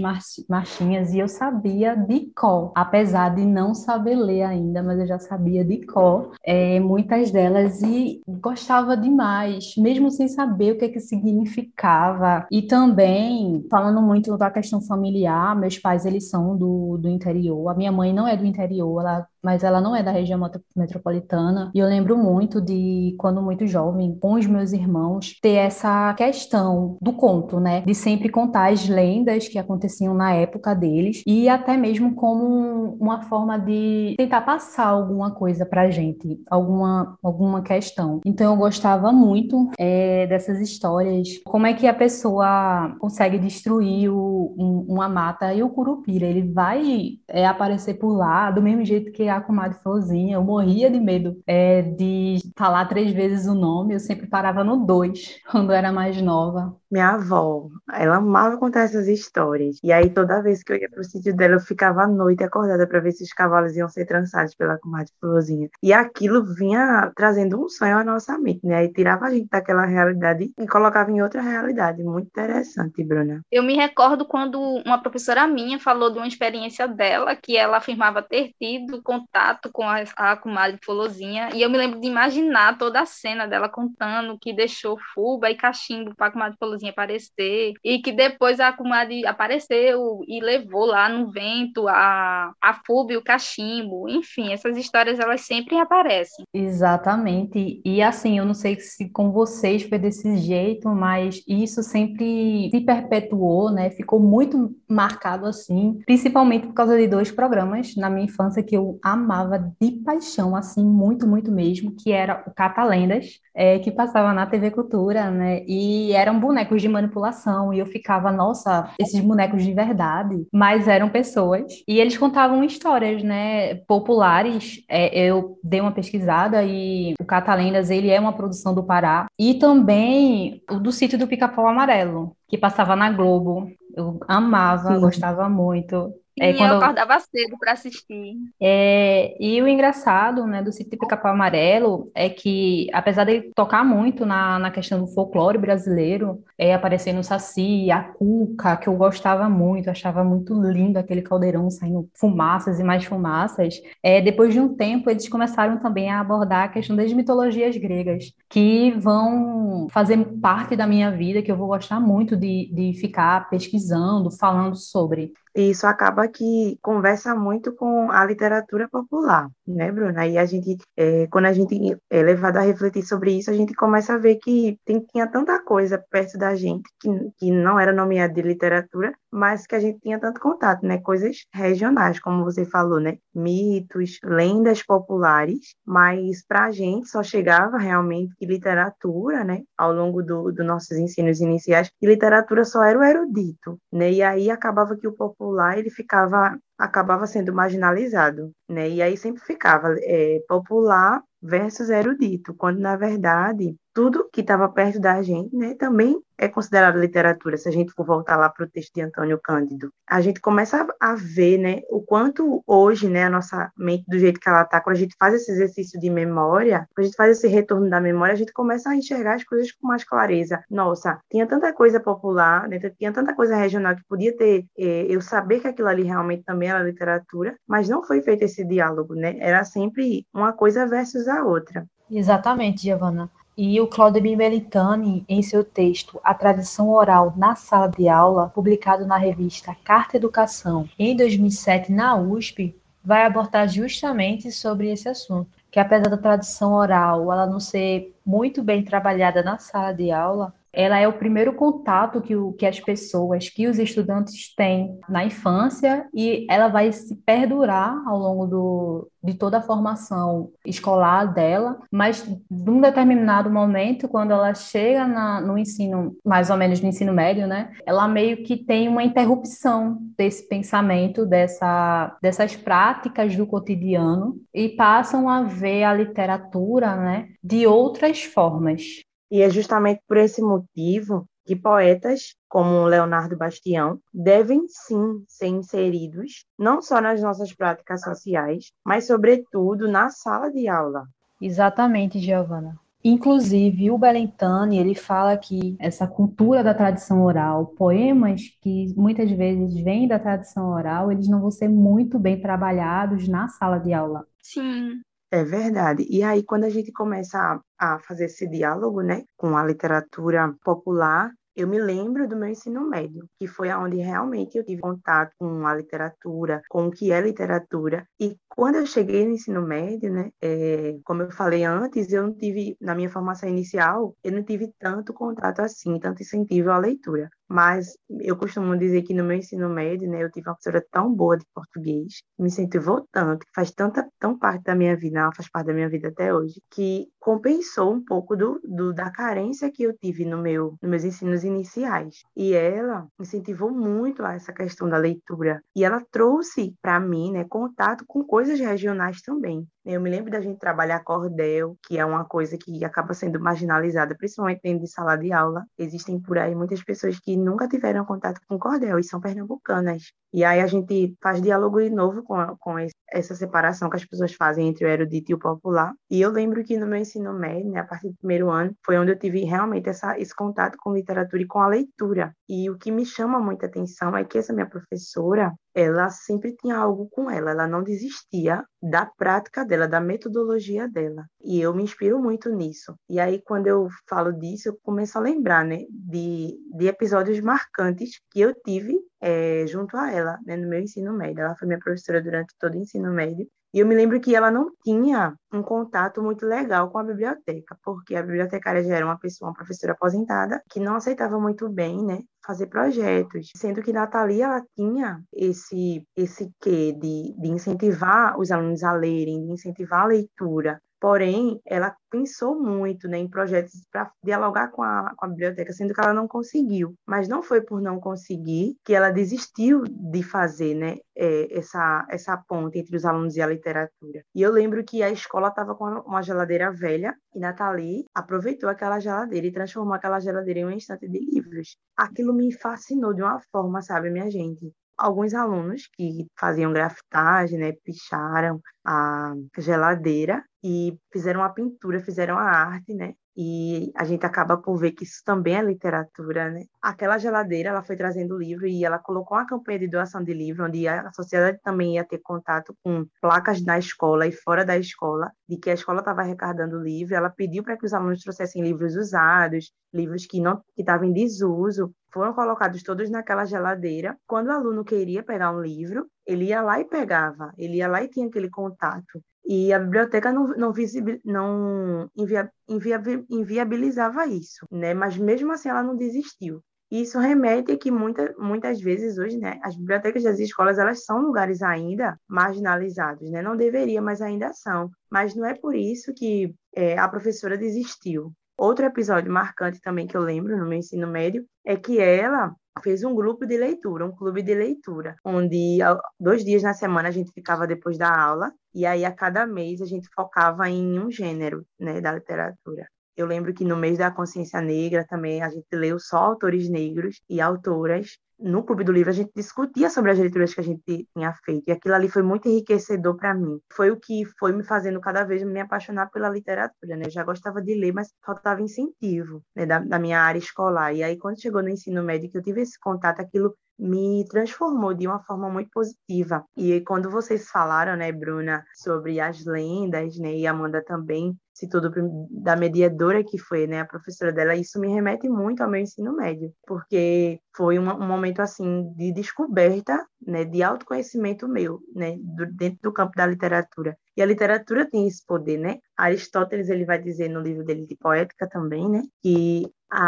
marchinhas 0.49 1.15
e 1.15 1.19
eu 1.19 1.29
sabia 1.29 1.97
de 1.97 2.31
cor, 2.35 2.73
apesar 2.75 3.35
de 3.35 3.45
não 3.45 3.75
saber 3.75 4.17
ler 4.17 4.43
ainda, 4.43 4.83
mas 4.83 4.99
eu 4.99 5.07
já 5.07 5.19
sabia 5.19 5.65
de 5.65 5.85
cor 5.87 6.33
é, 6.45 6.79
muitas 6.79 7.31
delas 7.31 7.83
e 7.83 8.21
gostava 8.29 8.97
demais, 8.97 9.75
mesmo 9.77 10.11
sem 10.11 10.29
saber 10.29 10.73
o 10.73 10.79
que, 10.79 10.85
é 10.85 10.89
que 10.89 11.01
significava. 11.01 12.47
E 12.51 12.63
também, 12.63 13.67
falando 13.71 14.03
muito 14.03 14.37
da 14.37 14.51
questão 14.51 14.81
familiar, 14.81 15.57
meus 15.57 15.79
pais, 15.79 16.05
eles 16.05 16.29
são 16.29 16.57
do, 16.57 16.99
do 16.99 17.09
interior, 17.09 17.69
a 17.69 17.75
minha 17.75 17.93
mãe 17.93 18.13
não 18.13 18.29
é 18.29 18.37
do 18.37 18.45
interior, 18.45 19.01
ela 19.01 19.27
mas 19.43 19.65
ela 19.65 19.81
não 19.81 19.95
é 19.95 20.03
da 20.03 20.11
região 20.11 20.41
metropolitana. 20.77 21.71
E 21.75 21.79
eu 21.79 21.87
lembro 21.87 22.17
muito 22.17 22.61
de 22.61 23.15
quando 23.19 23.43
muito 23.43 23.67
jovem, 23.67 24.17
com 24.19 24.35
os 24.35 24.47
meus 24.47 24.73
irmãos, 24.73 25.37
ter 25.43 25.55
essa 25.55 26.15
questão 26.15 26.97
do 27.01 27.13
conto, 27.13 27.59
né? 27.59 27.83
De 27.83 27.95
sempre 27.95 28.29
contar 28.29 28.73
as 28.73 28.89
lendas 28.89 29.49
que 29.49 29.59
aconteciam 29.59 30.15
na 30.15 30.33
época 30.35 30.75
deles 30.75 31.23
e 31.27 31.49
até 31.49 31.77
mesmo 31.77 32.15
como 32.15 32.97
uma 33.01 33.23
forma 33.23 33.59
de 33.59 34.15
tentar 34.17 34.43
passar 34.43 34.87
alguma 34.87 35.33
coisa 35.33 35.67
pra 35.67 35.91
gente, 35.91 36.41
alguma, 36.51 37.17
alguma 37.23 37.63
questão. 37.63 38.21
Então 38.25 38.53
eu 38.53 38.59
gostava 38.59 39.13
muito 39.13 39.71
é, 39.79 40.27
dessas 40.27 40.61
histórias. 40.61 41.41
Como 41.45 41.67
é 41.67 41.75
que 41.75 41.87
a 41.87 41.95
pessoa 41.95 42.95
consegue 42.99 43.39
destruir 43.39 44.11
o, 44.11 44.55
um, 44.59 44.87
uma 44.89 45.09
mata 45.09 45.53
e 45.53 45.63
o 45.63 45.71
curupira? 45.71 46.27
Ele 46.27 46.53
vai 46.53 47.19
é, 47.29 47.47
aparecer 47.47 47.95
por 47.95 48.13
lá 48.17 48.51
do 48.51 48.63
mesmo 48.63 48.85
jeito 48.85 49.13
que 49.13 49.29
a 49.37 49.41
comadre 49.41 49.79
Florzinha, 49.83 50.37
eu 50.37 50.43
morria 50.45 50.91
de 50.91 51.01
medo 51.01 51.41
é, 51.47 51.83
de 51.83 52.39
falar 52.57 52.87
três 52.87 53.13
vezes 53.13 53.47
o 53.47 53.55
nome, 53.55 53.95
eu 53.95 54.01
sempre 54.01 54.27
parava 54.27 54.65
no 54.65 54.87
dois, 54.87 55.41
quando 55.51 55.71
eu 55.71 55.77
era 55.77 55.93
mais 55.93 56.21
nova. 56.21 56.77
Minha 56.91 57.15
avó, 57.15 57.69
ela 57.91 58.17
amava 58.17 58.59
contar 58.59 58.81
essas 58.81 59.09
histórias. 59.09 59.79
E 59.83 59.91
aí, 59.91 60.11
toda 60.11 60.43
vez 60.43 60.63
que 60.63 60.73
eu 60.73 60.77
ia 60.77 60.91
pro 60.91 61.03
sítio 61.03 61.35
dela, 61.35 61.55
eu 61.55 61.61
ficava 61.61 62.03
à 62.03 62.07
noite 62.07 62.45
acordada 62.45 62.87
para 62.87 63.01
ver 63.01 63.13
se 63.13 63.25
os 63.25 63.33
cavalos 63.33 63.75
iam 63.75 63.89
ser 63.89 64.05
trançados 64.05 64.55
pela 64.55 64.79
comadre 64.79 65.11
Florzinha. 65.19 65.71
E 65.83 65.91
aquilo 65.91 66.45
vinha 66.45 67.11
trazendo 67.17 67.65
um 67.65 67.67
sonho 67.67 67.97
à 67.97 68.05
nossa 68.05 68.39
mente, 68.39 68.67
né? 68.67 68.77
Aí 68.77 68.93
tirava 68.93 69.25
a 69.25 69.31
gente 69.31 69.49
daquela 69.49 69.87
realidade 69.87 70.53
e 70.59 70.67
colocava 70.67 71.11
em 71.11 71.23
outra 71.23 71.41
realidade. 71.41 72.03
Muito 72.03 72.27
interessante, 72.27 73.03
Bruna. 73.03 73.41
Eu 73.51 73.63
me 73.63 73.75
recordo 73.75 74.27
quando 74.27 74.61
uma 74.85 75.01
professora 75.01 75.47
minha 75.47 75.79
falou 75.79 76.11
de 76.11 76.19
uma 76.19 76.29
experiência 76.29 76.87
dela, 76.87 77.35
que 77.35 77.57
ela 77.57 77.79
afirmava 77.79 78.23
ter 78.23 78.53
tido 78.61 79.03
contato 79.23 79.71
com 79.73 79.85
a, 79.85 80.03
a 80.17 80.37
comadre 80.37 80.79
Florzinha. 80.83 81.51
E 81.55 81.63
eu 81.63 81.71
me 81.71 81.79
lembro 81.79 82.01
de 82.01 82.07
imaginar 82.07 82.79
toda 82.79 83.01
a 83.01 83.07
cena 83.07 83.47
dela 83.47 83.69
contando 83.69 84.39
que 84.39 84.53
deixou 84.53 84.99
fuba 85.15 85.51
e 85.51 85.55
cachimbo 85.55 86.15
para 86.15 86.27
a 86.27 86.31
comadre 86.31 86.59
Florzinha 86.59 86.91
aparecer, 86.91 87.75
e 87.85 88.01
que 88.01 88.13
depois 88.13 88.61
a 88.61 88.73
comadre 88.73 89.27
apareceu 89.27 90.21
e 90.27 90.41
levou 90.41 90.87
lá 90.87 91.09
no 91.09 91.31
vento 91.31 91.89
a, 91.89 92.53
a 92.61 92.75
fuba 92.87 93.13
e 93.13 93.17
o 93.17 93.25
cachimbo. 93.25 94.09
Enfim, 94.09 94.53
essas 94.53 94.77
histórias 94.77 95.19
elas 95.19 95.43
sempre 95.43 95.77
aparecem. 95.79 96.45
Exatamente. 96.53 97.81
E 97.85 98.03
assim, 98.03 98.39
eu 98.39 98.45
não 98.45 98.55
sei 98.55 98.79
se 98.79 99.11
com 99.11 99.31
vocês 99.31 99.83
foi 99.83 99.99
desse 99.99 100.37
jeito, 100.39 100.89
mas 100.89 101.43
isso 101.47 101.83
sempre 101.83 102.69
se 102.71 102.81
perpetuou, 102.81 103.71
né? 103.71 103.91
Ficou 103.91 104.21
muito 104.21 104.75
marcado 104.89 105.47
assim, 105.47 105.99
principalmente 106.05 106.67
por 106.67 106.75
causa 106.75 106.97
de 106.97 107.07
dois 107.07 107.31
programas 107.31 107.95
na 107.97 108.11
minha 108.11 108.25
infância 108.25 108.63
que 108.63 108.77
eu 108.77 108.99
amava 109.13 109.59
de 109.81 109.91
paixão, 110.05 110.57
assim, 110.57 110.85
muito, 110.85 111.27
muito 111.27 111.51
mesmo, 111.51 111.95
que 111.97 112.13
era 112.13 112.43
o 112.47 112.53
Catalendas, 112.55 113.41
é, 113.55 113.79
que 113.79 113.91
passava 113.91 114.33
na 114.33 114.47
TV 114.47 114.71
Cultura, 114.71 115.31
né? 115.31 115.63
E 115.67 116.13
eram 116.13 116.39
bonecos 116.39 116.81
de 116.81 116.89
manipulação 116.89 117.73
e 117.73 117.79
eu 117.79 117.87
ficava, 117.87 118.33
nossa, 118.33 118.91
esses 118.99 119.21
bonecos 119.21 119.63
de 119.65 119.73
verdade, 119.73 120.47
mas 120.53 120.89
eram 120.89 121.09
pessoas 121.09 121.83
e 121.87 121.99
eles 122.01 122.17
contavam 122.17 122.65
histórias, 122.65 123.23
né, 123.23 123.77
populares. 123.87 124.83
É, 124.89 125.19
eu 125.29 125.59
dei 125.63 125.81
uma 125.81 125.93
pesquisada 125.93 126.63
e 126.65 127.15
o 127.21 127.25
Catalendas, 127.25 127.91
ele 127.91 128.11
é 128.11 128.19
uma 128.19 128.33
produção 128.33 128.75
do 128.75 128.83
Pará 128.85 129.27
e 129.39 129.55
também 129.55 130.63
o 130.71 130.79
do 130.79 130.93
sítio 130.93 131.19
do 131.19 131.27
Pica-Pau 131.27 131.67
Amarelo, 131.67 132.37
que 132.49 132.59
passava 132.59 132.97
na 132.97 133.11
Globo. 133.11 133.71
Eu 133.95 134.19
amava, 134.27 134.95
Sim. 134.95 135.01
gostava 135.01 135.49
muito. 135.49 136.13
É, 136.41 136.55
quando... 136.55 136.71
eu 136.71 136.77
acordava 136.79 137.21
cedo 137.21 137.59
para 137.59 137.73
assistir. 137.73 138.37
É, 138.61 139.37
e 139.39 139.61
o 139.61 139.69
engraçado, 139.69 140.47
né, 140.47 140.63
do 140.63 140.73
Sítio 140.73 140.99
Pica-Pau 140.99 141.33
Amarelo 141.33 142.11
é 142.15 142.31
que, 142.31 142.89
apesar 142.93 143.25
de 143.25 143.53
tocar 143.55 143.85
muito 143.85 144.25
na, 144.25 144.59
na 144.59 144.71
questão 144.71 145.01
do 145.01 145.07
folclore 145.07 145.59
brasileiro, 145.59 146.43
é, 146.57 146.75
aparecendo 146.75 147.21
o 147.21 147.25
Saci, 147.25 147.91
a 147.91 148.03
Cuca, 148.03 148.77
que 148.77 148.89
eu 148.89 148.97
gostava 148.97 149.49
muito, 149.49 149.91
achava 149.91 150.25
muito 150.25 150.55
lindo 150.55 150.99
aquele 150.99 151.23
caldeirão 151.23 151.71
saindo 151.71 152.09
fumaças 152.15 152.81
e 152.81 152.85
mais 152.85 153.05
fumaças, 153.05 153.81
é, 154.03 154.21
depois 154.21 154.55
de 154.55 154.61
um 154.61 154.75
tempo 154.75 155.11
eles 155.11 155.29
começaram 155.29 155.79
também 155.79 156.11
a 156.11 156.21
abordar 156.21 156.65
a 156.65 156.69
questão 156.69 156.97
das 156.97 157.13
mitologias 157.13 157.77
gregas, 157.77 158.33
que 158.49 158.93
vão 158.93 159.87
fazer 159.91 160.17
parte 160.41 160.77
da 160.77 160.87
minha 160.87 161.11
vida, 161.11 161.43
que 161.43 161.53
eu 161.53 161.57
vou 161.57 161.69
gostar 161.69 162.01
muito 162.01 162.37
de, 162.37 162.71
de 162.73 162.95
ficar 162.99 163.51
pesquisando, 163.51 164.31
falando 164.31 164.77
sobre. 164.77 165.33
E 165.55 165.71
isso 165.71 165.87
acaba 165.87 166.27
que 166.29 166.79
conversa 166.81 167.35
muito 167.35 167.75
com 167.75 168.11
a 168.11 168.25
literatura 168.25 168.89
popular, 168.89 169.49
né, 169.67 169.93
Bruna? 169.93 170.27
E 170.27 170.39
a 170.39 170.47
gente, 170.47 170.79
é, 170.97 171.27
quando 171.27 171.45
a 171.47 171.53
gente 171.53 171.97
é 172.09 172.23
levado 172.23 172.57
a 172.57 172.63
refletir 172.63 173.03
sobre 173.03 173.33
isso, 173.33 173.51
a 173.51 173.55
gente 173.55 173.75
começa 173.75 174.15
a 174.15 174.19
ver 174.19 174.37
que 174.37 174.79
tem, 174.85 175.01
tinha 175.01 175.27
tanta 175.27 175.63
coisa 175.63 176.03
perto 176.11 176.39
da 176.39 176.55
gente 176.55 176.89
que, 176.99 177.09
que 177.39 177.51
não 177.51 177.79
era 177.79 177.93
nomeada 177.93 178.33
de 178.33 178.41
literatura, 178.43 179.15
mas 179.33 179.67
que 179.67 179.75
a 179.75 179.81
gente 179.81 179.99
tinha 180.01 180.21
tanto 180.21 180.41
contato, 180.41 180.85
né? 180.87 180.99
Coisas 180.99 181.47
regionais, 181.53 182.21
como 182.21 182.45
você 182.45 182.65
falou, 182.65 183.01
né? 183.01 183.17
Mitos, 183.35 184.19
lendas 184.23 184.83
populares, 184.83 185.75
mas 185.87 186.45
para 186.47 186.67
a 186.67 186.71
gente 186.71 187.09
só 187.09 187.23
chegava 187.23 187.79
realmente 187.79 188.35
que 188.37 188.45
literatura, 188.45 189.43
né? 189.45 189.63
Ao 189.77 189.93
longo 189.93 190.23
dos 190.23 190.55
do 190.55 190.65
nossos 190.65 190.99
ensinos 190.99 191.41
iniciais, 191.41 191.91
que 191.99 192.07
literatura 192.07 192.65
só 192.65 192.83
era 192.83 192.99
o 192.99 193.03
erudito, 193.03 193.79
né? 193.91 194.13
E 194.13 194.23
aí 194.23 194.51
acabava 194.51 194.97
que 194.97 195.09
o 195.09 195.15
popular 195.15 195.79
ele 195.79 195.91
ficava 195.91 196.59
acabava 196.79 197.27
sendo 197.27 197.53
marginalizado, 197.53 198.51
né? 198.69 198.89
E 198.91 199.01
aí 199.01 199.17
sempre 199.17 199.43
ficava 199.43 199.95
é, 200.01 200.41
popular 200.49 201.23
versus 201.43 201.91
erudito, 201.91 202.55
quando 202.55 202.79
na 202.79 202.97
verdade 202.97 203.77
tudo 203.95 204.29
que 204.33 204.41
estava 204.41 204.69
perto 204.69 204.99
da 204.99 205.23
gente, 205.23 205.55
né, 205.55 205.75
também 205.75 206.19
é 206.39 206.49
considerado 206.49 206.99
literatura. 206.99 207.57
Se 207.57 207.69
a 207.69 207.73
gente 207.73 207.93
for 207.93 208.05
voltar 208.05 208.37
lá 208.37 208.49
para 208.49 208.65
o 208.65 208.69
texto 208.69 208.95
de 208.95 209.03
Antônio 209.03 209.39
Cândido, 209.41 209.93
a 210.09 210.21
gente 210.21 210.41
começa 210.41 210.87
a, 210.99 211.15
ver, 211.15 211.59
né, 211.59 211.83
o 211.91 212.01
quanto 212.01 212.63
hoje, 212.67 213.09
né, 213.09 213.25
a 213.25 213.31
nossa 213.31 213.71
mente 213.77 214.05
do 214.09 214.19
jeito 214.19 214.41
que 214.41 214.49
ela 214.49 214.63
está, 214.63 214.81
quando 214.81 214.97
a 214.97 214.99
gente 214.99 215.15
faz 215.19 215.35
esse 215.35 215.53
exercício 215.53 216.01
de 216.01 216.11
memória, 216.11 216.89
quando 216.95 217.05
a 217.05 217.09
gente 217.09 217.17
faz 217.17 217.39
esse 217.39 217.47
retorno 217.47 217.89
da 217.89 218.01
memória, 218.01 218.33
a 218.33 218.37
gente 218.37 218.53
começa 218.53 218.91
a 218.91 218.97
enxergar 218.97 219.35
as 219.35 219.45
coisas 219.45 219.71
com 219.73 219.87
mais 219.87 220.05
clareza. 220.05 220.65
Nossa, 220.71 221.21
tinha 221.31 221.47
tanta 221.47 221.73
coisa 221.73 222.01
popular, 222.01 222.69
né, 222.69 222.81
tinha 222.99 223.13
tanta 223.13 223.35
coisa 223.35 223.55
regional 223.55 223.95
que 223.95 224.03
podia 224.09 224.37
ter, 224.37 224.65
eh, 224.77 225.07
eu 225.09 225.21
saber 225.21 225.61
que 225.61 225.69
aquilo 225.69 225.89
ali 225.89 226.03
realmente 226.03 226.43
também 226.45 226.71
era 226.71 226.83
literatura, 226.83 227.55
mas 227.69 227.89
não 227.89 228.03
foi 228.03 228.21
feito 228.23 228.43
esse 228.43 228.65
diálogo, 228.65 229.15
né? 229.15 229.37
Era 229.39 229.65
sempre 229.65 230.27
uma 230.35 230.53
coisa 230.53 230.87
versus 230.87 231.29
outra. 231.41 231.87
Exatamente, 232.11 232.83
Giovana. 232.83 233.31
E 233.57 233.81
o 233.81 233.87
Claudemir 233.87 234.37
Melitani, 234.37 235.25
em 235.29 235.43
seu 235.43 235.63
texto 235.63 236.21
A 236.25 236.35
Tradição 236.35 236.89
Oral 236.89 237.35
na 237.37 237.55
Sala 237.55 237.87
de 237.87 238.09
Aula, 238.09 238.49
publicado 238.49 239.07
na 239.07 239.17
revista 239.17 239.77
Carta 239.85 240.17
Educação, 240.17 240.89
em 240.99 241.17
2007 241.17 241.93
na 241.93 242.17
USP, 242.17 242.75
vai 243.05 243.25
abordar 243.25 243.69
justamente 243.69 244.51
sobre 244.51 244.91
esse 244.91 245.09
assunto, 245.09 245.51
que 245.71 245.79
apesar 245.79 246.09
da 246.09 246.17
tradição 246.17 246.73
oral 246.73 247.33
ela 247.33 247.47
não 247.47 247.61
ser 247.61 248.15
muito 248.25 248.63
bem 248.63 248.83
trabalhada 248.83 249.43
na 249.43 249.59
sala 249.59 249.93
de 249.93 250.11
aula, 250.11 250.55
ela 250.73 250.99
é 250.99 251.07
o 251.07 251.13
primeiro 251.13 251.55
contato 251.55 252.21
que, 252.21 252.35
o, 252.35 252.53
que 252.53 252.67
as 252.67 252.81
pessoas, 252.81 253.49
que 253.49 253.67
os 253.67 253.79
estudantes 253.79 254.55
têm 254.55 254.99
na 255.09 255.25
infância 255.25 256.07
e 256.15 256.47
ela 256.51 256.69
vai 256.69 256.91
se 256.93 257.15
perdurar 257.17 258.03
ao 258.07 258.19
longo 258.19 258.47
do, 258.47 259.09
de 259.23 259.35
toda 259.35 259.59
a 259.59 259.63
formação 259.63 260.51
escolar 260.65 261.27
dela, 261.27 261.79
mas 261.91 262.27
num 262.51 262.81
determinado 262.81 263.51
momento, 263.51 264.09
quando 264.09 264.33
ela 264.33 264.55
chega 264.55 265.07
na, 265.07 265.41
no 265.41 265.59
ensino, 265.59 266.17
mais 266.25 266.51
ou 266.51 266.57
menos 266.57 266.81
no 266.81 266.89
ensino 266.89 267.13
médio, 267.13 267.47
né, 267.47 267.71
ela 267.87 268.09
meio 268.09 268.43
que 268.43 268.57
tem 268.57 268.89
uma 268.89 269.05
interrupção 269.05 269.99
desse 270.17 270.49
pensamento, 270.49 271.27
dessa, 271.27 272.17
dessas 272.23 272.57
práticas 272.57 273.37
do 273.37 273.47
cotidiano 273.47 274.37
e 274.55 274.71
passam 274.71 275.29
a 275.29 275.43
ver 275.43 275.85
a 275.85 275.95
literatura, 275.95 276.97
né, 276.97 277.29
de 277.43 277.67
outras 277.67 278.23
formas. 278.23 279.03
E 279.33 279.41
é 279.41 279.49
justamente 279.49 280.03
por 280.07 280.19
esse 280.19 280.43
motivo 280.43 281.27
que 281.47 281.57
poetas 281.57 282.35
como 282.47 282.85
Leonardo 282.85 283.35
Bastião 283.35 283.99
devem 284.13 284.67
sim 284.69 285.25
ser 285.27 285.47
inseridos 285.47 286.45
não 286.59 286.83
só 286.83 287.01
nas 287.01 287.23
nossas 287.23 287.51
práticas 287.55 288.03
sociais, 288.03 288.73
mas 288.85 289.07
sobretudo 289.07 289.91
na 289.91 290.11
sala 290.11 290.51
de 290.53 290.69
aula. 290.69 291.07
Exatamente, 291.41 292.19
Giovana. 292.19 292.79
Inclusive, 293.03 293.91
o 293.91 293.97
Belentani, 293.97 294.79
ele 294.79 294.95
fala 294.95 295.35
que 295.39 295.77
essa 295.81 296.07
cultura 296.07 296.63
da 296.63 296.75
tradição 296.75 297.25
oral, 297.25 297.69
poemas 297.69 298.43
que 298.61 298.93
muitas 298.95 299.31
vezes 299.31 299.83
vêm 299.83 300.07
da 300.07 300.19
tradição 300.19 300.69
oral, 300.73 301.11
eles 301.11 301.27
não 301.27 301.41
vão 301.41 301.51
ser 301.51 301.69
muito 301.69 302.19
bem 302.19 302.39
trabalhados 302.39 303.27
na 303.27 303.49
sala 303.49 303.79
de 303.79 303.95
aula. 303.95 304.27
Sim. 304.43 305.01
É 305.33 305.43
verdade. 305.45 306.07
E 306.11 306.23
aí, 306.23 306.43
quando 306.45 306.65
a 306.65 306.69
gente 306.71 306.93
começa 306.93 307.39
a, 307.79 307.95
a 307.95 307.99
fazer 308.01 308.27
esse 308.27 308.47
diálogo, 308.47 309.01
né, 309.01 309.25
com 309.35 309.57
a 309.57 309.65
literatura 309.65 310.55
popular, 310.63 311.33
eu 311.57 311.67
me 311.67 311.79
lembro 311.81 312.29
do 312.29 312.37
meu 312.37 312.49
ensino 312.51 312.87
médio, 312.89 313.27
que 313.39 313.47
foi 313.47 313.71
onde 313.73 313.97
realmente 313.97 314.59
eu 314.59 314.65
tive 314.65 314.83
contato 314.83 315.33
com 315.39 315.67
a 315.67 315.75
literatura, 315.75 316.61
com 316.69 316.87
o 316.87 316.91
que 316.91 317.13
é 317.13 317.21
literatura. 317.21 318.07
E 318.21 318.37
quando 318.57 318.77
eu 318.77 318.87
cheguei 318.87 319.25
no 319.25 319.33
ensino 319.33 319.63
médio, 319.63 320.13
né, 320.13 320.31
é, 320.41 320.99
como 321.05 321.23
eu 321.23 321.31
falei 321.31 321.65
antes, 321.65 322.13
eu 322.13 322.23
não 322.25 322.35
tive, 322.35 322.77
na 322.81 322.95
minha 322.95 323.11
formação 323.11 323.49
inicial, 323.49 324.15
eu 324.23 324.33
não 324.33 324.43
tive 324.43 324.73
tanto 324.79 325.13
contato 325.13 325.61
assim, 325.61 325.99
tanto 325.99 326.23
incentivo 326.23 326.71
à 326.71 326.79
leitura. 326.79 327.29
Mas 327.53 327.95
eu 328.23 328.35
costumo 328.35 328.75
dizer 328.79 329.03
que 329.03 329.13
no 329.13 329.25
meu 329.25 329.37
ensino 329.37 329.69
médio, 329.69 330.09
né, 330.09 330.23
eu 330.23 330.31
tive 330.31 330.49
uma 330.49 330.55
professora 330.55 330.83
tão 330.91 331.13
boa 331.15 331.37
de 331.37 331.45
português, 331.55 332.23
me 332.39 332.49
incentivou 332.49 333.07
tanto, 333.13 333.47
faz 333.55 333.71
tanta, 333.71 334.09
tão 334.19 334.39
parte 334.39 334.65
da 334.65 334.75
minha 334.75 334.97
vida, 334.97 335.31
faz 335.37 335.51
parte 335.51 335.67
da 335.67 335.75
minha 335.75 335.89
vida 335.89 336.09
até 336.09 336.35
hoje, 336.35 336.63
que 336.71 337.09
compensou 337.21 337.93
um 337.93 338.03
pouco 338.03 338.35
do, 338.35 338.59
do 338.65 338.95
da 338.95 339.11
carência 339.11 339.71
que 339.71 339.83
eu 339.83 339.95
tive 339.99 340.25
no 340.25 340.39
meu, 340.39 340.77
nos 340.81 340.91
meus 340.91 341.05
ensinos 341.05 341.45
iniciais. 341.45 342.23
E 342.35 342.55
ela 342.55 343.07
incentivou 343.21 343.71
muito 343.71 344.25
a 344.25 344.33
essa 344.33 344.53
questão 344.53 344.89
da 344.89 344.97
leitura. 344.97 345.63
E 345.77 345.85
ela 345.85 346.03
trouxe 346.11 346.75
para 346.81 346.99
mim, 346.99 347.33
né, 347.33 347.45
contato 347.45 348.05
com 348.09 348.25
coisas 348.25 348.42
regionais 348.61 349.23
também. 349.23 349.67
Eu 349.85 350.01
me 350.01 350.09
lembro 350.09 350.31
da 350.31 350.41
gente 350.41 350.61
trabalhar 350.61 351.03
cordel, 351.03 351.77
que 351.85 351.99
é 351.99 352.05
uma 352.05 352.25
coisa 352.25 352.57
que 352.57 352.85
acaba 352.85 353.15
sendo 353.15 353.41
marginalizada, 353.41 354.15
principalmente 354.17 354.61
dentro 354.63 354.85
de 354.85 354.91
sala 354.91 355.17
de 355.17 355.33
aula. 355.33 355.65
Existem 355.77 356.21
por 356.21 356.39
aí 356.39 356.55
muitas 356.55 356.85
pessoas 356.85 357.19
que 357.19 357.37
nunca 357.37 357.67
tiveram 357.67 358.05
contato 358.05 358.41
com 358.47 358.59
cordel 358.59 359.01
e 359.01 359.05
são 359.05 359.21
pernambucanas. 359.21 360.13
E 360.33 360.45
aí 360.45 360.61
a 360.61 360.67
gente 360.67 361.15
faz 361.21 361.43
diálogo 361.43 361.81
de 361.83 361.91
novo 361.91 362.23
com, 362.23 362.57
com 362.59 362.77
essa 363.11 363.35
separação 363.35 363.91
que 363.91 363.97
as 363.97 364.05
pessoas 364.05 364.33
fazem 364.33 364.69
entre 364.69 364.87
o 364.87 364.89
erudito 364.89 365.31
e 365.31 365.35
o 365.35 365.39
popular. 365.39 365.93
E 366.09 366.21
eu 366.21 366.31
lembro 366.31 366.65
que 366.65 366.79
no 366.79 366.87
meu 366.87 366.99
ensino 366.99 367.35
médio, 367.35 367.71
né, 367.71 367.81
a 367.81 367.85
partir 367.85 368.09
do 368.09 368.17
primeiro 368.17 368.51
ano, 368.51 368.75
foi 368.85 368.97
onde 368.99 369.13
eu 369.13 369.19
tive 369.19 369.45
realmente 369.45 369.89
essa, 369.91 370.19
esse 370.19 370.35
contato 370.35 370.77
com 370.81 370.95
literatura 370.95 371.43
e 371.43 371.47
com 371.47 371.59
a 371.59 371.67
leitura. 371.67 372.35
E 372.49 372.71
o 372.71 372.79
que 372.79 372.91
me 372.91 373.05
chama 373.05 373.41
muita 373.41 373.67
atenção 373.67 374.17
é 374.17 374.25
que 374.25 374.39
essa 374.39 374.53
minha 374.53 374.69
professora, 374.69 375.53
ela 375.75 376.09
sempre 376.09 376.55
tinha 376.57 376.77
algo 376.77 377.09
com 377.11 377.31
ela, 377.31 377.51
ela 377.51 377.67
não 377.67 377.83
desistia 377.83 378.65
da 378.81 379.05
prática 379.05 379.65
dela, 379.73 379.89
da 379.89 380.01
metodologia 380.01 380.87
dela. 380.87 381.27
E 381.43 381.61
eu 381.61 381.75
me 381.75 381.83
inspiro 381.83 382.19
muito 382.21 382.51
nisso. 382.51 382.95
E 383.09 383.19
aí, 383.19 383.41
quando 383.43 383.67
eu 383.69 383.89
falo 384.09 384.31
disso, 384.33 384.69
eu 384.69 384.79
começo 384.83 385.17
a 385.17 385.21
lembrar, 385.21 385.65
né, 385.65 385.87
de, 385.91 386.59
de 386.77 386.87
episódios 386.87 387.41
marcantes 387.41 388.21
que 388.31 388.41
eu 388.41 388.55
tive 388.55 388.95
é, 389.21 389.67
junto 389.67 389.97
a 389.97 390.11
ela, 390.11 390.39
né, 390.45 390.57
no 390.57 390.69
meu 390.69 390.81
ensino 390.81 391.13
médio. 391.15 391.43
Ela 391.43 391.57
foi 391.57 391.67
minha 391.67 391.81
professora 391.81 392.21
durante 392.21 392.55
todo 392.59 392.75
o 392.75 392.79
ensino 392.79 393.11
médio. 393.13 393.49
E 393.75 393.79
eu 393.79 393.87
me 393.87 393.95
lembro 393.95 394.21
que 394.21 394.35
ela 394.37 394.51
não 394.51 394.71
tinha 394.85 395.35
um 395.53 395.63
contato 395.63 396.23
muito 396.23 396.45
legal 396.45 396.91
com 396.91 396.99
a 396.99 397.03
biblioteca, 397.03 397.79
porque 397.83 398.15
a 398.15 398.23
bibliotecária 398.23 398.85
já 398.85 398.97
era 398.97 399.07
uma 399.07 399.19
pessoa, 399.19 399.49
uma 399.49 399.55
professora 399.55 399.93
aposentada, 399.93 400.63
que 400.69 400.79
não 400.79 400.97
aceitava 400.97 401.41
muito 401.41 401.69
bem, 401.71 402.05
né, 402.05 402.21
fazer 402.45 402.67
projetos, 402.67 403.51
sendo 403.57 403.83
que 403.83 403.93
Nathalie 403.93 404.43
ela 404.43 404.63
tinha 404.77 405.23
esse 405.33 406.07
esse 406.15 406.51
quê 406.61 406.93
de, 406.93 407.35
de 407.39 407.49
incentivar 407.49 408.39
os 408.39 408.51
alunos 408.51 408.83
a 408.83 408.93
lerem, 408.93 409.47
de 409.47 409.53
incentivar 409.53 410.03
a 410.03 410.07
leitura, 410.07 410.81
Porém, 411.03 411.61
ela 411.67 411.97
pensou 412.09 412.55
muito 412.55 413.09
né, 413.09 413.19
em 413.19 413.29
projetos 413.29 413.85
para 413.91 414.13
dialogar 414.25 414.69
com 414.69 414.85
a, 414.85 415.13
com 415.17 415.27
a 415.27 415.29
biblioteca, 415.29 415.73
sendo 415.73 415.93
que 415.93 416.01
ela 416.01 416.15
não 416.15 416.29
conseguiu. 416.29 416.95
Mas 417.05 417.27
não 417.27 417.43
foi 417.43 417.61
por 417.61 417.83
não 417.83 417.99
conseguir 417.99 418.77
que 418.85 418.95
ela 418.95 419.11
desistiu 419.11 419.83
de 419.83 420.23
fazer 420.23 420.77
né, 420.77 420.99
é, 421.17 421.59
essa, 421.59 422.07
essa 422.09 422.37
ponte 422.37 422.79
entre 422.79 422.95
os 422.97 423.05
alunos 423.05 423.35
e 423.35 423.43
a 423.43 423.49
literatura. 423.49 424.23
E 424.33 424.43
eu 424.43 424.53
lembro 424.53 424.85
que 424.85 425.03
a 425.03 425.11
escola 425.11 425.49
estava 425.49 425.75
com 425.75 425.87
uma 426.07 426.23
geladeira 426.23 426.71
velha 426.71 427.17
e 427.35 427.41
Nathalie 427.41 428.05
aproveitou 428.15 428.69
aquela 428.69 429.01
geladeira 429.01 429.49
e 429.49 429.53
transformou 429.53 429.95
aquela 429.95 430.21
geladeira 430.21 430.61
em 430.61 430.67
um 430.67 430.71
instante 430.71 431.09
de 431.09 431.19
livros. 431.19 431.77
Aquilo 431.97 432.33
me 432.33 432.53
fascinou 432.53 433.13
de 433.13 433.23
uma 433.23 433.41
forma, 433.51 433.83
sabe, 433.83 434.09
minha 434.09 434.31
gente? 434.31 434.73
Alguns 434.99 435.35
alunos 435.35 435.89
que 435.95 436.27
faziam 436.39 436.73
grafitagem, 436.73 437.59
né, 437.59 437.73
picharam 437.85 438.61
a 438.85 439.35
geladeira 439.59 440.45
e 440.65 440.97
fizeram 441.13 441.43
a 441.43 441.51
pintura, 441.51 442.01
fizeram 442.01 442.39
a 442.39 442.43
arte, 442.45 442.95
né? 442.95 443.15
E 443.37 443.91
a 443.97 444.05
gente 444.05 444.27
acaba 444.27 444.59
por 444.59 444.77
ver 444.77 444.93
que 444.93 445.05
isso 445.05 445.23
também 445.25 445.57
é 445.57 445.63
literatura, 445.63 446.51
né? 446.51 446.65
Aquela 446.83 447.17
geladeira, 447.17 447.71
ela 447.71 447.83
foi 447.83 447.97
trazendo 447.97 448.37
livro 448.37 448.67
e 448.67 448.85
ela 448.85 448.99
colocou 448.99 449.39
uma 449.39 449.47
campanha 449.47 449.79
de 449.79 449.89
doação 449.89 450.23
de 450.23 450.35
livro, 450.35 450.67
onde 450.67 450.87
a 450.87 451.11
sociedade 451.13 451.59
também 451.63 451.95
ia 451.95 452.05
ter 452.05 452.19
contato 452.19 452.77
com 452.83 453.07
placas 453.21 453.63
na 453.65 453.79
escola 453.79 454.27
e 454.27 454.33
fora 454.33 454.65
da 454.65 454.77
escola, 454.77 455.31
de 455.49 455.57
que 455.57 455.71
a 455.71 455.75
escola 455.75 456.01
estava 456.01 456.21
arrecadando 456.21 456.79
livro. 456.79 457.15
Ela 457.15 457.31
pediu 457.31 457.63
para 457.63 457.77
que 457.77 457.87
os 457.87 457.95
alunos 457.95 458.23
trouxessem 458.23 458.63
livros 458.63 458.97
usados, 458.97 459.73
livros 459.95 460.27
que 460.27 460.41
não 460.41 460.57
que 460.75 460.83
estavam 460.83 461.07
em 461.09 461.13
desuso, 461.13 461.95
foram 462.13 462.35
colocados 462.35 462.83
todos 462.83 463.11
naquela 463.11 463.47
geladeira. 463.47 464.17
Quando 464.27 464.49
o 464.49 464.53
aluno 464.53 464.85
queria 464.85 465.23
pegar 465.23 465.51
um 465.53 465.61
livro, 465.63 466.07
ele 466.27 466.47
ia 466.47 466.61
lá 466.61 466.79
e 466.81 466.85
pegava, 466.85 467.53
ele 467.57 467.77
ia 467.77 467.89
lá 467.89 468.03
e 468.03 468.09
tinha 468.09 468.27
aquele 468.27 468.51
contato. 468.51 469.23
E 469.45 469.73
a 469.73 469.79
biblioteca 469.79 470.33
não, 470.33 470.49
não, 470.49 470.73
visibil, 470.73 471.21
não 471.25 472.09
invia, 472.17 472.51
invia, 472.69 473.03
inviabilizava 473.29 474.27
isso, 474.27 474.67
né? 474.71 474.95
Mas 474.95 475.17
mesmo 475.17 475.53
assim 475.53 475.69
ela 475.69 475.83
não 475.83 475.97
desistiu. 475.97 476.63
Isso 476.91 477.19
remete 477.19 477.73
a 477.73 477.79
que 477.79 477.91
muita, 477.91 478.35
muitas 478.39 478.79
vezes 478.79 479.17
hoje, 479.17 479.39
né, 479.39 479.59
as 479.63 479.75
bibliotecas 479.75 480.25
das 480.25 480.39
escolas 480.39 480.79
elas 480.79 481.05
são 481.07 481.23
lugares 481.23 481.63
ainda 481.63 482.21
marginalizados, 482.29 483.31
né? 483.31 483.41
Não 483.41 483.57
deveria, 483.57 484.03
mas 484.03 484.21
ainda 484.21 484.53
são. 484.53 484.91
Mas 485.11 485.35
não 485.35 485.47
é 485.47 485.55
por 485.55 485.75
isso 485.75 486.13
que 486.15 486.55
é, 486.77 486.99
a 486.99 487.09
professora 487.09 487.57
desistiu. 487.57 488.33
Outro 488.59 488.85
episódio 488.85 489.33
marcante 489.33 489.81
também 489.81 490.07
que 490.07 490.17
eu 490.17 490.21
lembro 490.21 490.57
no 490.57 490.67
meu 490.67 490.79
ensino 490.79 491.07
médio 491.07 491.47
é 491.65 491.77
que 491.77 491.99
ela 491.99 492.55
fez 492.83 493.05
um 493.05 493.15
grupo 493.15 493.47
de 493.47 493.57
leitura, 493.57 494.07
um 494.07 494.13
clube 494.15 494.43
de 494.43 494.55
leitura, 494.55 495.17
onde 495.25 495.79
dois 496.19 496.45
dias 496.45 496.63
na 496.63 496.75
semana 496.75 497.09
a 497.09 497.13
gente 497.13 497.33
ficava 497.33 497.67
depois 497.67 497.99
da 497.99 498.11
aula 498.15 498.53
e 498.75 498.87
aí 498.87 499.05
a 499.05 499.13
cada 499.13 499.47
mês 499.47 499.81
a 499.81 499.87
gente 499.87 500.09
focava 500.15 500.69
em 500.69 500.99
um 500.99 501.11
gênero, 501.11 501.67
né, 501.79 502.01
da 502.01 502.13
literatura. 502.13 502.89
Eu 503.17 503.27
lembro 503.27 503.53
que 503.53 503.65
no 503.65 503.77
mês 503.77 503.99
da 503.99 504.11
consciência 504.11 504.61
negra 504.61 505.07
também 505.07 505.43
a 505.43 505.49
gente 505.49 505.67
leu 505.73 505.99
só 505.99 506.19
autores 506.19 506.69
negros 506.69 507.21
e 507.29 507.41
autoras 507.41 508.19
no 508.43 508.65
Clube 508.65 508.83
do 508.85 508.93
Livro 508.93 509.11
a 509.11 509.13
gente 509.15 509.31
discutia 509.35 509.89
sobre 509.89 510.11
as 510.11 510.19
leituras 510.19 510.53
que 510.53 510.61
a 510.61 510.65
gente 510.65 511.07
tinha 511.15 511.33
feito 511.45 511.63
e 511.69 511.73
aquilo 511.73 511.95
ali 511.95 512.09
foi 512.09 512.23
muito 512.23 512.49
enriquecedor 512.49 513.17
para 513.17 513.35
mim. 513.35 513.61
Foi 513.73 513.91
o 513.91 513.99
que 513.99 514.25
foi 514.39 514.53
me 514.53 514.65
fazendo 514.65 515.01
cada 515.01 515.25
vez 515.25 515.43
me 515.45 515.61
apaixonar 515.61 516.11
pela 516.11 516.29
literatura, 516.29 516.97
né? 516.97 517.07
Eu 517.07 517.11
já 517.11 517.23
gostava 517.23 517.63
de 517.63 517.75
ler, 517.75 517.93
mas 517.93 518.13
faltava 518.25 518.61
incentivo 518.61 519.43
né, 519.55 519.65
da, 519.65 519.79
da 519.79 519.99
minha 519.99 520.21
área 520.21 520.39
escolar. 520.39 520.93
E 520.93 521.03
aí 521.03 521.17
quando 521.17 521.41
chegou 521.41 521.63
no 521.63 521.69
ensino 521.69 522.03
médio 522.03 522.31
que 522.31 522.37
eu 522.37 522.43
tive 522.43 522.63
esse 522.63 522.79
contato, 522.81 523.21
aquilo 523.21 523.55
me 523.79 524.25
transformou 524.29 524.95
de 524.95 525.07
uma 525.07 525.23
forma 525.25 525.51
muito 525.51 525.71
positiva. 525.71 526.45
E 526.57 526.81
quando 526.83 527.11
vocês 527.11 527.49
falaram, 527.49 527.97
né, 527.97 528.13
Bruna, 528.13 528.65
sobre 528.75 529.21
as 529.21 529.45
lendas, 529.45 530.17
né, 530.19 530.35
e 530.35 530.47
Amanda 530.47 530.83
também, 530.85 531.37
citou 531.55 531.81
do, 531.81 531.91
da 532.31 532.57
mediadora 532.57 533.23
que 533.23 533.39
foi, 533.39 533.67
né, 533.67 533.81
a 533.81 533.87
professora 533.87 534.33
dela, 534.33 534.55
isso 534.55 534.81
me 534.81 534.89
remete 534.89 535.29
muito 535.29 535.63
ao 535.63 535.71
meu 535.71 535.81
ensino 535.81 536.15
médio, 536.15 536.53
porque 536.67 537.41
foi 537.55 537.79
um, 537.79 537.89
um 537.91 538.07
momento 538.07 538.41
assim 538.41 538.93
de 538.97 539.13
descoberta, 539.13 540.05
né, 540.27 540.45
de 540.45 540.63
autoconhecimento 540.63 541.49
meu, 541.49 541.81
né, 541.95 542.17
do, 542.19 542.47
dentro 542.47 542.79
do 542.83 542.93
campo 542.93 543.13
da 543.17 543.27
literatura. 543.27 543.97
E 544.17 544.23
a 544.23 544.27
literatura 544.27 544.89
tem 544.89 545.07
esse 545.07 545.25
poder, 545.25 545.59
né? 545.59 545.79
Aristóteles 545.97 546.69
ele 546.69 546.85
vai 546.85 547.01
dizer 547.01 547.29
no 547.29 547.41
livro 547.41 547.65
dele 547.65 547.87
de 547.87 547.97
poética 547.97 548.49
também, 548.49 548.89
né, 548.89 549.03
que 549.23 549.71
a 549.91 550.05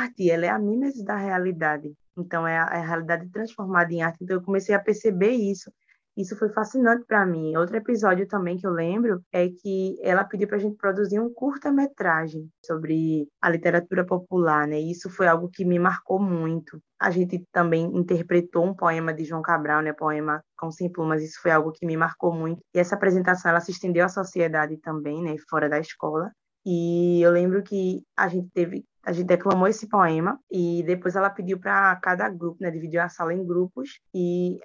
arte 0.00 0.30
ela 0.30 0.46
é 0.46 0.48
a 0.48 0.58
mímese 0.58 1.04
da 1.04 1.16
realidade. 1.16 1.92
Então 2.16 2.46
é 2.46 2.58
a, 2.58 2.66
é 2.72 2.78
a 2.78 2.86
realidade 2.86 3.28
transformada 3.30 3.92
em 3.92 4.02
arte. 4.02 4.18
Então 4.22 4.36
eu 4.36 4.42
comecei 4.42 4.74
a 4.74 4.80
perceber 4.80 5.30
isso 5.30 5.70
isso 6.16 6.36
foi 6.36 6.50
fascinante 6.50 7.04
para 7.06 7.24
mim. 7.24 7.56
Outro 7.56 7.76
episódio 7.76 8.26
também 8.26 8.58
que 8.58 8.66
eu 8.66 8.70
lembro 8.70 9.24
é 9.32 9.48
que 9.48 9.96
ela 10.02 10.24
pediu 10.24 10.46
para 10.46 10.58
a 10.58 10.60
gente 10.60 10.76
produzir 10.76 11.18
um 11.18 11.32
curta-metragem 11.32 12.50
sobre 12.64 13.26
a 13.40 13.48
literatura 13.48 14.04
popular, 14.04 14.66
né? 14.66 14.78
isso 14.78 15.08
foi 15.08 15.26
algo 15.26 15.48
que 15.48 15.64
me 15.64 15.78
marcou 15.78 16.20
muito. 16.20 16.80
A 17.00 17.10
gente 17.10 17.44
também 17.50 17.84
interpretou 17.96 18.64
um 18.64 18.74
poema 18.74 19.12
de 19.12 19.24
João 19.24 19.42
Cabral, 19.42 19.82
né? 19.82 19.92
Poema 19.92 20.42
com 20.56 20.70
sem 20.70 20.90
plumas. 20.90 21.22
Isso 21.22 21.40
foi 21.42 21.50
algo 21.50 21.72
que 21.72 21.84
me 21.84 21.96
marcou 21.96 22.32
muito. 22.32 22.62
E 22.74 22.78
essa 22.78 22.94
apresentação 22.94 23.50
ela 23.50 23.60
se 23.60 23.72
estendeu 23.72 24.04
à 24.04 24.08
sociedade 24.08 24.76
também, 24.76 25.20
né? 25.22 25.34
Fora 25.48 25.68
da 25.68 25.80
escola. 25.80 26.30
E 26.64 27.20
eu 27.20 27.32
lembro 27.32 27.62
que 27.62 28.04
a 28.16 28.28
gente 28.28 28.48
teve 28.50 28.84
a 29.04 29.12
gente 29.12 29.26
declamou 29.26 29.66
esse 29.66 29.88
poema 29.88 30.38
e 30.50 30.82
depois 30.84 31.16
ela 31.16 31.30
pediu 31.30 31.58
para 31.58 31.96
cada 31.96 32.28
grupo, 32.28 32.58
né, 32.60 32.70
dividiu 32.70 33.02
a 33.02 33.08
sala 33.08 33.34
em 33.34 33.44
grupos 33.44 34.00
e 34.14 34.58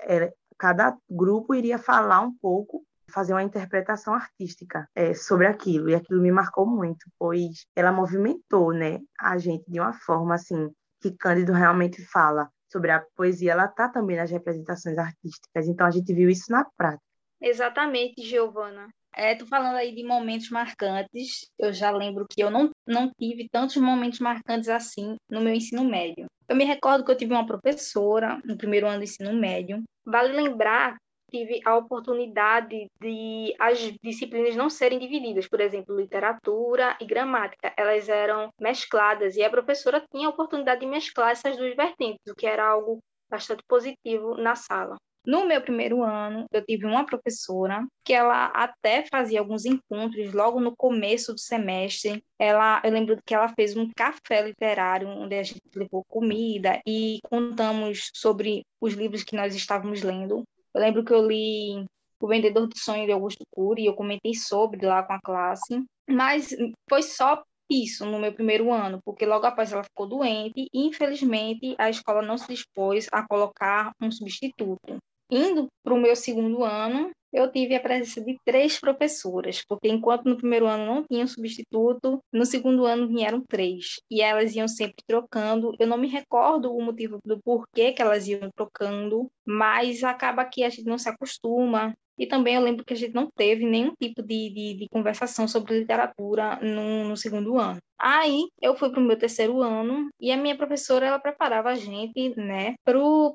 cada 0.57 0.95
grupo 1.09 1.55
iria 1.55 1.77
falar 1.77 2.21
um 2.21 2.33
pouco 2.37 2.83
fazer 3.09 3.33
uma 3.33 3.43
interpretação 3.43 4.13
artística 4.13 4.87
é, 4.93 5.13
sobre 5.13 5.47
aquilo. 5.47 5.89
E 5.89 5.95
aquilo 5.95 6.21
me 6.21 6.31
marcou 6.31 6.65
muito 6.65 7.09
pois 7.17 7.65
ela 7.75 7.91
movimentou 7.91 8.73
né 8.73 8.99
a 9.19 9.37
gente 9.37 9.69
de 9.69 9.79
uma 9.79 9.93
forma 9.93 10.35
assim 10.35 10.69
que 11.01 11.11
Cândido 11.11 11.53
realmente 11.53 12.03
fala 12.05 12.49
sobre 12.69 12.91
a 12.91 13.03
poesia. 13.15 13.53
Ela 13.53 13.65
está 13.65 13.87
também 13.87 14.17
nas 14.17 14.29
representações 14.29 14.97
artísticas. 14.97 15.67
Então 15.67 15.85
a 15.85 15.91
gente 15.91 16.13
viu 16.13 16.29
isso 16.29 16.51
na 16.51 16.65
prática. 16.75 17.03
Exatamente 17.39 18.23
Giovana 18.23 18.89
é, 19.15 19.37
falando 19.45 19.75
aí 19.75 19.93
de 19.93 20.03
momentos 20.03 20.49
marcantes. 20.49 21.49
Eu 21.57 21.73
já 21.73 21.91
lembro 21.91 22.25
que 22.29 22.41
eu 22.41 22.49
não, 22.49 22.69
não 22.85 23.11
tive 23.19 23.47
tantos 23.49 23.77
momentos 23.77 24.19
marcantes 24.19 24.69
assim 24.69 25.15
no 25.29 25.41
meu 25.41 25.53
ensino 25.53 25.83
médio. 25.83 26.25
Eu 26.47 26.55
me 26.55 26.63
recordo 26.63 27.03
que 27.03 27.11
eu 27.11 27.17
tive 27.17 27.33
uma 27.33 27.45
professora 27.45 28.41
no 28.45 28.57
primeiro 28.57 28.87
ano 28.87 28.99
do 28.99 29.03
ensino 29.03 29.33
médio. 29.33 29.83
Vale 30.05 30.33
lembrar 30.33 30.97
tive 31.29 31.59
a 31.65 31.75
oportunidade 31.75 32.89
de 32.99 33.53
as 33.59 33.79
disciplinas 34.01 34.55
não 34.55 34.69
serem 34.69 34.99
divididas, 34.99 35.47
por 35.47 35.59
exemplo, 35.59 35.95
literatura 35.95 36.97
e 37.01 37.05
gramática, 37.05 37.73
elas 37.75 38.07
eram 38.09 38.49
mescladas 38.59 39.35
e 39.35 39.43
a 39.43 39.49
professora 39.49 40.03
tinha 40.11 40.27
a 40.27 40.31
oportunidade 40.31 40.81
de 40.81 40.85
mesclar 40.85 41.31
essas 41.31 41.57
duas 41.57 41.75
vertentes, 41.75 42.25
o 42.29 42.35
que 42.35 42.47
era 42.47 42.65
algo 42.65 42.99
bastante 43.29 43.63
positivo 43.67 44.37
na 44.37 44.55
sala. 44.55 44.95
No 45.27 45.45
meu 45.45 45.59
primeiro 45.59 46.03
ano, 46.03 46.45
eu 46.53 46.65
tive 46.65 46.85
uma 46.85 47.05
professora 47.05 47.85
que 48.05 48.13
ela 48.13 48.45
até 48.45 49.05
fazia 49.11 49.41
alguns 49.41 49.65
encontros 49.65 50.31
logo 50.31 50.61
no 50.61 50.73
começo 50.73 51.33
do 51.33 51.39
semestre. 51.39 52.23
Ela, 52.39 52.81
eu 52.81 52.91
lembro 52.91 53.19
que 53.25 53.35
ela 53.35 53.49
fez 53.49 53.75
um 53.75 53.91
café 53.93 54.41
literário 54.41 55.09
onde 55.09 55.35
a 55.35 55.43
gente 55.43 55.61
levou 55.75 56.05
comida 56.07 56.79
e 56.87 57.19
contamos 57.29 58.09
sobre 58.13 58.65
os 58.79 58.93
livros 58.93 59.21
que 59.21 59.35
nós 59.35 59.53
estávamos 59.53 60.01
lendo. 60.01 60.43
Eu 60.73 60.79
lembro 60.79 61.03
que 61.03 61.13
eu 61.13 61.27
li 61.27 61.85
O 62.21 62.27
Vendedor 62.29 62.65
do 62.65 62.77
Sonho 62.77 63.05
de 63.05 63.11
Augusto 63.11 63.43
Cury 63.51 63.83
e 63.83 63.85
eu 63.87 63.95
comentei 63.95 64.33
sobre 64.33 64.85
lá 64.85 65.03
com 65.03 65.11
a 65.11 65.19
classe, 65.19 65.83
mas 66.07 66.55
foi 66.89 67.03
só 67.03 67.43
isso 67.69 68.05
no 68.05 68.17
meu 68.17 68.31
primeiro 68.31 68.71
ano, 68.71 69.01
porque 69.03 69.25
logo 69.25 69.45
após 69.45 69.73
ela 69.73 69.83
ficou 69.83 70.07
doente 70.07 70.69
e, 70.73 70.87
infelizmente, 70.87 71.75
a 71.77 71.89
escola 71.89 72.21
não 72.21 72.37
se 72.37 72.47
dispôs 72.47 73.09
a 73.11 73.27
colocar 73.27 73.91
um 74.01 74.09
substituto. 74.09 74.97
Indo 75.29 75.67
para 75.83 75.93
o 75.93 75.99
meu 75.99 76.15
segundo 76.15 76.63
ano, 76.63 77.11
eu 77.33 77.51
tive 77.51 77.75
a 77.75 77.79
presença 77.79 78.21
de 78.21 78.37
três 78.45 78.79
professoras, 78.79 79.61
porque 79.67 79.89
enquanto 79.89 80.25
no 80.25 80.37
primeiro 80.37 80.65
ano 80.65 80.85
não 80.85 81.03
tinha 81.03 81.23
um 81.23 81.27
substituto, 81.27 82.19
no 82.31 82.45
segundo 82.45 82.85
ano 82.85 83.07
vieram 83.07 83.43
três, 83.47 83.99
e 84.09 84.21
elas 84.21 84.55
iam 84.55 84.67
sempre 84.67 85.03
trocando. 85.05 85.75
Eu 85.79 85.87
não 85.87 85.97
me 85.97 86.07
recordo 86.07 86.73
o 86.73 86.81
motivo 86.81 87.19
do 87.25 87.39
porquê 87.41 87.91
que 87.91 88.01
elas 88.01 88.27
iam 88.27 88.49
trocando, 88.55 89.29
mas 89.45 90.03
acaba 90.03 90.45
que 90.45 90.63
a 90.63 90.69
gente 90.69 90.85
não 90.85 90.97
se 90.97 91.09
acostuma, 91.09 91.93
e 92.17 92.25
também 92.25 92.55
eu 92.55 92.61
lembro 92.61 92.83
que 92.83 92.93
a 92.93 92.97
gente 92.97 93.13
não 93.13 93.29
teve 93.29 93.65
nenhum 93.65 93.93
tipo 94.01 94.23
de, 94.23 94.49
de, 94.49 94.73
de 94.79 94.87
conversação 94.89 95.47
sobre 95.47 95.79
literatura 95.79 96.57
no, 96.61 97.07
no, 97.09 97.15
segundo 97.15 97.57
ano. 97.57 97.79
Aí 97.99 98.47
eu 98.61 98.75
fui 98.75 98.89
para 98.89 98.99
o 98.99 99.03
meu 99.03 99.17
terceiro 99.17 99.61
ano 99.61 100.09
e 100.19 100.31
a 100.31 100.37
minha 100.37 100.57
professora 100.57 101.05
ela 101.05 101.19
preparava 101.19 101.69
a 101.69 101.75
gente 101.75 102.35
né, 102.35 102.75
para 102.83 102.97
o 102.99 103.33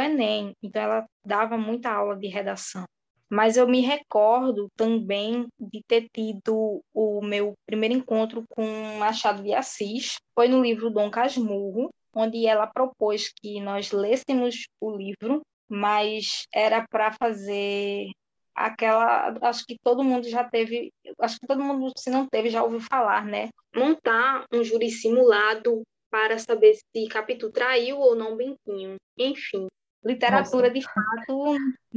Enem. 0.00 0.52
Então 0.62 0.82
ela 0.82 1.06
dava 1.24 1.56
muita 1.56 1.90
aula 1.90 2.16
de 2.16 2.26
redação. 2.26 2.84
Mas 3.30 3.56
eu 3.56 3.66
me 3.66 3.80
recordo 3.80 4.68
também 4.76 5.46
de 5.58 5.82
ter 5.88 6.06
tido 6.12 6.82
o 6.92 7.22
meu 7.22 7.54
primeiro 7.64 7.94
encontro 7.94 8.44
com 8.50 8.62
Machado 8.98 9.42
de 9.42 9.54
Assis. 9.54 10.16
Foi 10.34 10.48
no 10.48 10.62
livro 10.62 10.90
Dom 10.90 11.10
Casmurro, 11.10 11.88
onde 12.14 12.46
ela 12.46 12.66
propôs 12.66 13.32
que 13.32 13.58
nós 13.58 13.90
lêssemos 13.90 14.66
o 14.78 14.94
livro 14.94 15.40
mas 15.72 16.46
era 16.52 16.86
para 16.86 17.10
fazer 17.12 18.10
aquela, 18.54 19.34
acho 19.40 19.64
que 19.64 19.78
todo 19.82 20.04
mundo 20.04 20.28
já 20.28 20.44
teve, 20.44 20.92
acho 21.18 21.40
que 21.40 21.46
todo 21.46 21.62
mundo 21.62 21.90
se 21.96 22.10
não 22.10 22.26
teve 22.26 22.50
já 22.50 22.62
ouviu 22.62 22.80
falar, 22.80 23.24
né? 23.24 23.48
Montar 23.74 24.44
um 24.52 24.62
júri 24.62 24.90
simulado 24.90 25.82
para 26.10 26.38
saber 26.38 26.74
se 26.74 27.08
Capitu 27.08 27.50
traiu 27.50 27.98
ou 27.98 28.14
não 28.14 28.36
Bentinho. 28.36 28.96
Enfim, 29.16 29.66
literatura 30.04 30.68
Nossa. 30.68 30.74
de 30.74 30.82
fato 30.84 31.56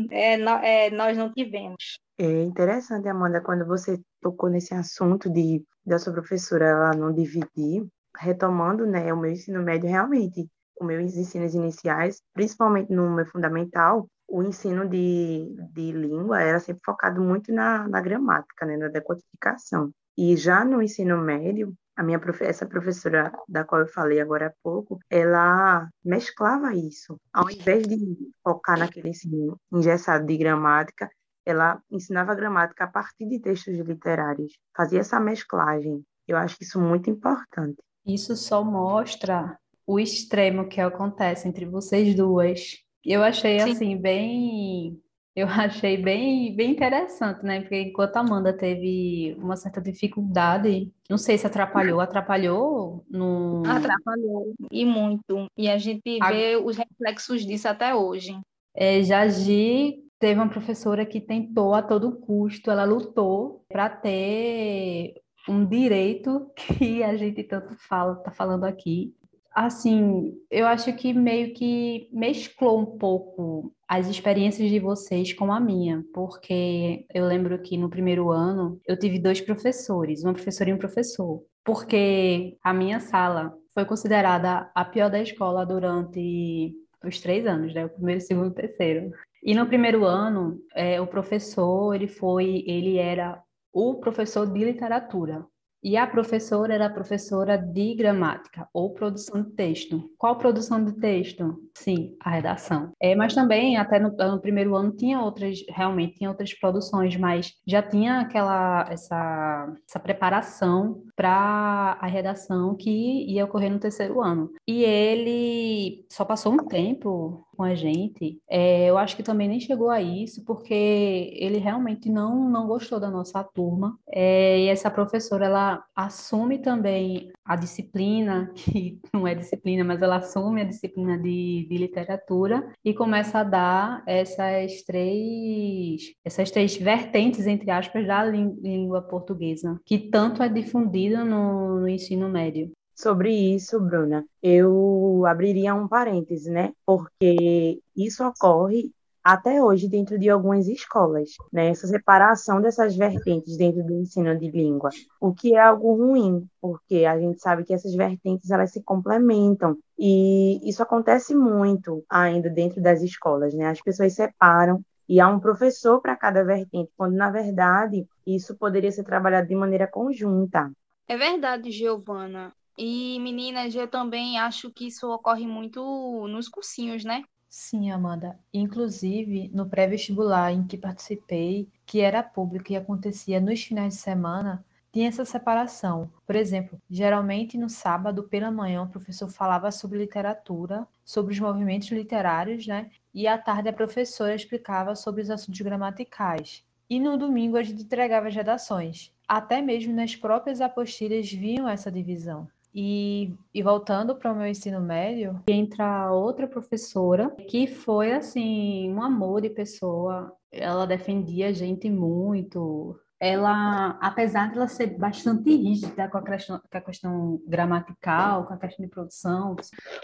é, 0.10 0.86
é, 0.86 0.90
nós 0.90 1.18
não 1.18 1.30
tivemos. 1.34 2.00
É 2.18 2.44
interessante, 2.44 3.10
Amanda, 3.10 3.42
quando 3.42 3.66
você 3.66 4.00
tocou 4.22 4.50
nesse 4.50 4.74
assunto 4.74 5.30
de 5.30 5.62
da 5.86 6.00
sua 6.00 6.14
professora 6.14 6.66
ela 6.66 6.96
não 6.96 7.14
dividir, 7.14 7.86
retomando, 8.18 8.88
né, 8.88 9.14
o 9.14 9.20
meu 9.20 9.32
ensino 9.32 9.62
médio 9.62 9.90
realmente 9.90 10.48
os 10.80 10.88
meus 10.88 11.16
ensinos 11.16 11.54
iniciais, 11.54 12.22
principalmente 12.34 12.92
no 12.92 13.10
meu 13.10 13.26
fundamental, 13.26 14.08
o 14.28 14.44
ensino 14.44 14.88
de, 14.88 15.56
de 15.72 15.92
língua 15.92 16.42
era 16.42 16.60
sempre 16.60 16.82
focado 16.84 17.22
muito 17.22 17.54
na, 17.54 17.88
na 17.88 18.02
gramática, 18.02 18.66
né, 18.66 18.76
na 18.78 18.88
decodificação. 18.88 19.92
E 20.18 20.36
já 20.36 20.64
no 20.64 20.82
ensino 20.82 21.18
médio, 21.18 21.74
a 21.96 22.04
minha 22.04 22.20
essa 22.42 22.66
professora 22.66 23.32
da 23.48 23.64
qual 23.64 23.82
eu 23.82 23.88
falei 23.88 24.20
agora 24.20 24.48
há 24.48 24.54
pouco, 24.64 25.00
ela 25.10 25.88
mesclava 26.04 26.74
isso. 26.74 27.20
Ao 27.34 27.50
invés 27.50 27.88
de 27.88 27.98
focar 28.44 28.78
naquele 28.78 29.10
ensino 29.10 29.60
engessado 29.72 30.26
de 30.26 30.38
gramática, 30.38 31.10
ela 31.46 31.80
ensinava 31.90 32.34
gramática 32.34 32.86
a 32.86 32.88
partir 32.88 33.28
de 33.28 33.40
textos 33.40 33.78
literários. 33.78 34.54
Fazia 34.76 35.00
essa 35.00 35.20
mesclagem. 35.20 36.04
Eu 36.28 36.38
acho 36.38 36.58
isso 36.60 36.82
muito 36.82 37.10
importante. 37.10 37.78
Isso 38.06 38.36
só 38.36 38.64
mostra 38.64 39.58
o 39.86 40.00
extremo 40.00 40.68
que 40.68 40.82
acontece 40.82 41.48
entre 41.48 41.66
vocês 41.66 42.16
duas. 42.16 42.78
Eu 43.04 43.24
achei 43.24 43.60
Sim. 43.60 43.72
assim 43.72 43.98
bem 43.98 45.00
eu 45.36 45.48
achei 45.50 45.98
bem, 45.98 46.56
bem 46.56 46.72
interessante, 46.72 47.44
né? 47.44 47.60
Porque 47.60 47.82
enquanto 47.82 48.16
a 48.16 48.22
Amanda 48.22 48.54
teve 48.54 49.36
uma 49.38 49.58
certa 49.58 49.82
dificuldade, 49.82 50.90
não 51.10 51.18
sei 51.18 51.38
se 51.38 51.46
atrapalhou, 51.46 52.00
atrapalhou 52.00 53.06
no. 53.10 53.62
Atrapalhou, 53.68 54.54
e 54.72 54.86
muito. 54.86 55.52
E 55.58 55.70
a 55.70 55.78
gente 55.78 56.20
a... 56.22 56.32
vê 56.32 56.56
os 56.56 56.78
reflexos 56.78 57.46
disso 57.46 57.68
até 57.68 57.94
hoje. 57.94 58.40
É, 58.74 59.04
Jagi 59.04 60.06
teve 60.20 60.40
uma 60.40 60.50
professora 60.50 61.06
que 61.06 61.20
tentou 61.20 61.74
a 61.74 61.82
todo 61.82 62.16
custo, 62.16 62.72
ela 62.72 62.86
lutou 62.86 63.66
para 63.68 63.90
ter 63.90 65.16
um 65.50 65.66
direito 65.66 66.50
que 66.56 67.04
a 67.04 67.18
gente 67.18 67.44
tanto 67.44 67.76
fala, 67.76 68.16
tá 68.16 68.32
falando 68.32 68.64
aqui, 68.64 69.14
assim, 69.56 70.34
eu 70.52 70.68
acho 70.68 70.94
que 70.98 71.14
meio 71.14 71.54
que 71.54 72.10
mesclou 72.12 72.82
um 72.82 72.98
pouco 72.98 73.74
as 73.88 74.08
experiências 74.08 74.70
de 74.70 74.80
vocês 74.80 75.32
com 75.32 75.52
a 75.52 75.60
minha, 75.60 76.04
porque 76.14 77.06
eu 77.14 77.26
lembro 77.26 77.58
que 77.62 77.78
no 77.78 77.90
primeiro 77.90 78.32
ano 78.32 78.80
eu 78.86 79.00
tive 79.00 79.18
dois 79.18 79.40
professores, 79.40 80.24
uma 80.24 80.34
professora 80.34 80.70
e 80.70 80.74
um 80.74 80.78
professor, 80.78 81.42
porque 81.64 82.58
a 82.62 82.74
minha 82.74 83.00
sala 83.00 83.56
foi 83.74 83.86
considerada 83.86 84.70
a 84.76 84.84
pior 84.84 85.10
da 85.10 85.22
escola 85.22 85.66
durante 85.66 86.76
os 87.04 87.20
três 87.22 87.46
anos, 87.46 87.74
né? 87.74 87.86
O 87.86 87.90
primeiro, 87.90 88.22
segundo 88.22 88.54
terceiro. 88.54 89.12
E 89.44 89.54
no 89.54 89.68
primeiro 89.68 90.04
ano, 90.06 90.60
é, 90.74 91.00
o 91.00 91.08
professor, 91.08 91.94
ele 91.94 92.08
foi, 92.08 92.64
ele 92.68 92.98
era 92.98 93.42
o 93.72 93.96
professor 93.96 94.48
de 94.48 94.66
literatura. 94.66 95.46
E 95.84 95.96
a 95.98 96.08
professora 96.08 96.74
era 96.74 96.90
professora 96.90 97.58
de 97.58 97.94
gramática 97.94 98.68
ou 98.74 98.94
produção 98.94 99.44
de 99.44 99.52
texto. 99.52 100.10
Qual 100.18 100.38
produção 100.38 100.84
de 100.84 100.94
texto? 100.94 101.56
Sim, 101.76 102.16
a 102.20 102.32
redação. 102.32 102.92
É, 103.00 103.16
mas 103.16 103.36
também, 103.36 103.78
até 103.78 104.00
no, 104.00 104.10
no, 104.10 104.42
primeiro 104.42 104.76
ano, 104.76 104.92
tinha 104.92 105.22
outras, 105.22 105.60
realmente, 105.70 106.16
tinha 106.16 106.30
outras 106.30 106.54
produções, 106.54 107.16
mas 107.16 107.54
já 107.68 107.84
tinha 107.84 108.22
aquela, 108.22 108.88
essa, 108.90 109.74
essa 109.88 110.00
preparação 110.00 111.04
para 111.16 111.98
a 112.02 112.08
redação 112.08 112.76
que 112.76 113.32
ia 113.32 113.46
ocorrer 113.46 113.72
no 113.72 113.80
terceiro 113.80 114.22
ano. 114.22 114.52
E 114.68 114.84
ele 114.84 116.06
só 116.10 116.26
passou 116.26 116.54
um 116.54 116.66
tempo 116.66 117.45
com 117.56 117.64
a 117.64 117.76
gente, 117.76 118.40
é, 118.50 118.90
eu 118.90 118.98
acho 118.98 119.16
que 119.16 119.24
também 119.24 119.48
nem 119.48 119.60
chegou 119.60 119.90
a 119.90 120.02
isso, 120.02 120.44
porque 120.46 120.74
ele 120.74 121.58
realmente 121.58 122.10
não, 122.10 122.50
não 122.50 122.68
gostou 122.68 123.00
da 123.00 123.10
nossa 123.10 123.44
turma. 123.44 123.98
É, 124.12 124.60
e 124.60 124.68
essa 124.68 124.92
professora, 124.92 125.46
ela 125.46 125.84
assume 125.96 126.60
também 126.60 127.32
a 127.44 127.56
disciplina, 127.56 128.52
que 128.56 129.00
não 129.14 129.28
é 129.28 129.36
disciplina, 129.36 129.84
mas 129.84 130.02
ela 130.02 130.18
assume 130.18 130.62
a 130.62 130.66
disciplina 130.66 131.18
de, 131.18 131.68
de 131.70 131.78
literatura 131.78 132.68
e 132.84 132.94
começa 132.94 133.40
a 133.40 133.44
dar 133.44 134.04
essas 134.06 134.84
três, 134.84 136.14
essas 136.24 136.52
três 136.52 136.76
vertentes, 136.78 137.48
entre 137.48 137.72
aspas, 137.72 138.06
da 138.06 138.24
língua 138.26 139.02
portuguesa, 139.02 139.80
que 139.86 139.98
tanto 139.98 140.44
é 140.44 140.50
difundida 140.50 141.24
no, 141.24 141.82
no 141.82 141.88
ensino 141.88 142.30
médio. 142.30 142.72
Sobre 142.96 143.30
isso, 143.32 143.80
Bruna, 143.80 144.26
eu 144.42 145.26
abriria 145.28 145.76
um 145.76 145.88
parêntese, 145.88 146.50
né? 146.50 146.72
Porque 146.86 147.82
isso 147.96 148.26
ocorre 148.26 148.92
até 149.22 149.62
hoje 149.62 149.90
dentro 149.90 150.18
de 150.18 150.30
algumas 150.30 150.68
escolas, 150.68 151.32
né? 151.52 151.70
Essa 151.70 151.88
separação 151.88 152.62
dessas 152.62 152.96
vertentes 152.96 153.58
dentro 153.58 153.84
do 153.84 153.96
ensino 153.96 154.38
de 154.38 154.50
língua, 154.50 154.92
o 155.20 155.34
que 155.34 155.56
é 155.56 155.60
algo 155.60 155.96
ruim, 155.96 156.48
porque 156.62 157.06
a 157.06 157.20
gente 157.20 157.42
sabe 157.42 157.66
que 157.66 157.74
essas 157.74 157.94
vertentes 157.96 158.50
elas 158.50 158.72
se 158.72 158.82
complementam 158.82 159.78
e 160.00 160.62
isso 160.68 160.82
acontece 160.82 161.36
muito 161.36 162.06
ainda 162.10 162.50
dentro 162.50 162.82
das 162.82 163.02
escolas, 163.02 163.54
né? 163.54 163.66
As 163.68 163.82
pessoas 163.82 164.14
separam 164.14 164.82
e 165.10 165.20
há 165.20 165.28
um 165.28 165.40
professor 165.40 166.00
para 166.02 166.16
cada 166.16 166.44
vertente, 166.44 166.92
quando 166.96 167.16
na 167.16 167.30
verdade 167.30 168.08
isso 168.26 168.56
poderia 168.56 168.92
ser 168.92 169.04
trabalhado 169.04 169.48
de 169.48 169.56
maneira 169.56 169.88
conjunta. 169.88 170.72
É 171.08 171.18
verdade, 171.18 171.72
Giovana. 171.72 172.54
E 172.78 173.20
meninas, 173.20 173.74
eu 173.76 173.88
também 173.88 174.38
acho 174.38 174.70
que 174.72 174.88
isso 174.88 175.10
ocorre 175.12 175.48
muito 175.48 176.28
nos 176.28 176.50
cursinhos, 176.50 177.04
né? 177.04 177.24
Sim, 177.48 177.90
Amanda. 177.90 178.38
Inclusive, 178.54 179.50
no 179.54 179.70
pré-vestibular 179.70 180.52
em 180.52 180.68
que 180.68 180.78
participei, 180.78 181.70
que 181.86 182.02
era 182.02 182.22
público 182.22 182.72
e 182.72 182.76
acontecia 182.76 183.40
nos 183.40 183.64
finais 183.64 183.94
de 183.94 184.00
semana, 184.02 184.66
tinha 184.92 185.08
essa 185.08 185.26
separação. 185.26 186.12
Por 186.26 186.36
exemplo, 186.36 186.82
geralmente 186.90 187.58
no 187.58 187.70
sábado 187.70 188.24
pela 188.24 188.52
manhã 188.52 188.84
o 188.84 188.90
professor 188.90 189.30
falava 189.30 189.72
sobre 189.72 189.98
literatura, 189.98 190.88
sobre 191.04 191.34
os 191.34 191.40
movimentos 191.40 191.90
literários, 191.92 192.68
né? 192.68 192.90
E 193.14 193.28
à 193.28 193.38
tarde 193.38 193.70
a 193.70 193.74
professora 193.74 194.36
explicava 194.36 194.96
sobre 194.96 195.22
os 195.22 195.30
assuntos 195.30 195.62
gramaticais. 195.62 196.64
E 196.90 197.00
no 197.00 197.18
domingo 197.18 197.58
a 197.58 197.64
gente 197.64 197.84
entregava 197.84 198.28
as 198.28 198.36
redações. 198.36 199.14
Até 199.28 199.62
mesmo 199.62 199.94
nas 199.94 200.16
próprias 200.16 200.62
apostilhas 200.62 201.32
viam 201.32 201.68
essa 201.68 201.92
divisão. 201.92 202.48
E, 202.78 203.34
e 203.54 203.64
voltando 203.64 204.14
para 204.18 204.34
o 204.34 204.36
meu 204.36 204.46
ensino 204.46 204.82
médio, 204.82 205.42
entra 205.48 206.12
outra 206.12 206.46
professora 206.46 207.30
que 207.48 207.68
foi 207.68 208.12
assim 208.12 208.92
um 208.94 209.02
amor 209.02 209.42
de 209.42 209.50
pessoa. 209.50 210.36
Ela 210.52 210.86
defendia 210.86 211.48
a 211.48 211.52
gente 211.54 211.90
muito. 211.90 213.00
Ela, 213.18 213.98
apesar 214.02 214.52
de 214.52 214.58
ela 214.58 214.68
ser 214.68 214.88
bastante 214.98 215.50
rígida 215.50 216.10
com 216.10 216.18
a 216.18 216.22
questão, 216.22 216.60
com 216.70 216.78
a 216.78 216.82
questão 216.82 217.42
gramatical, 217.48 218.46
com 218.46 218.54
a 218.54 218.58
questão 218.58 218.86
de 218.86 218.92
produção, 218.92 219.56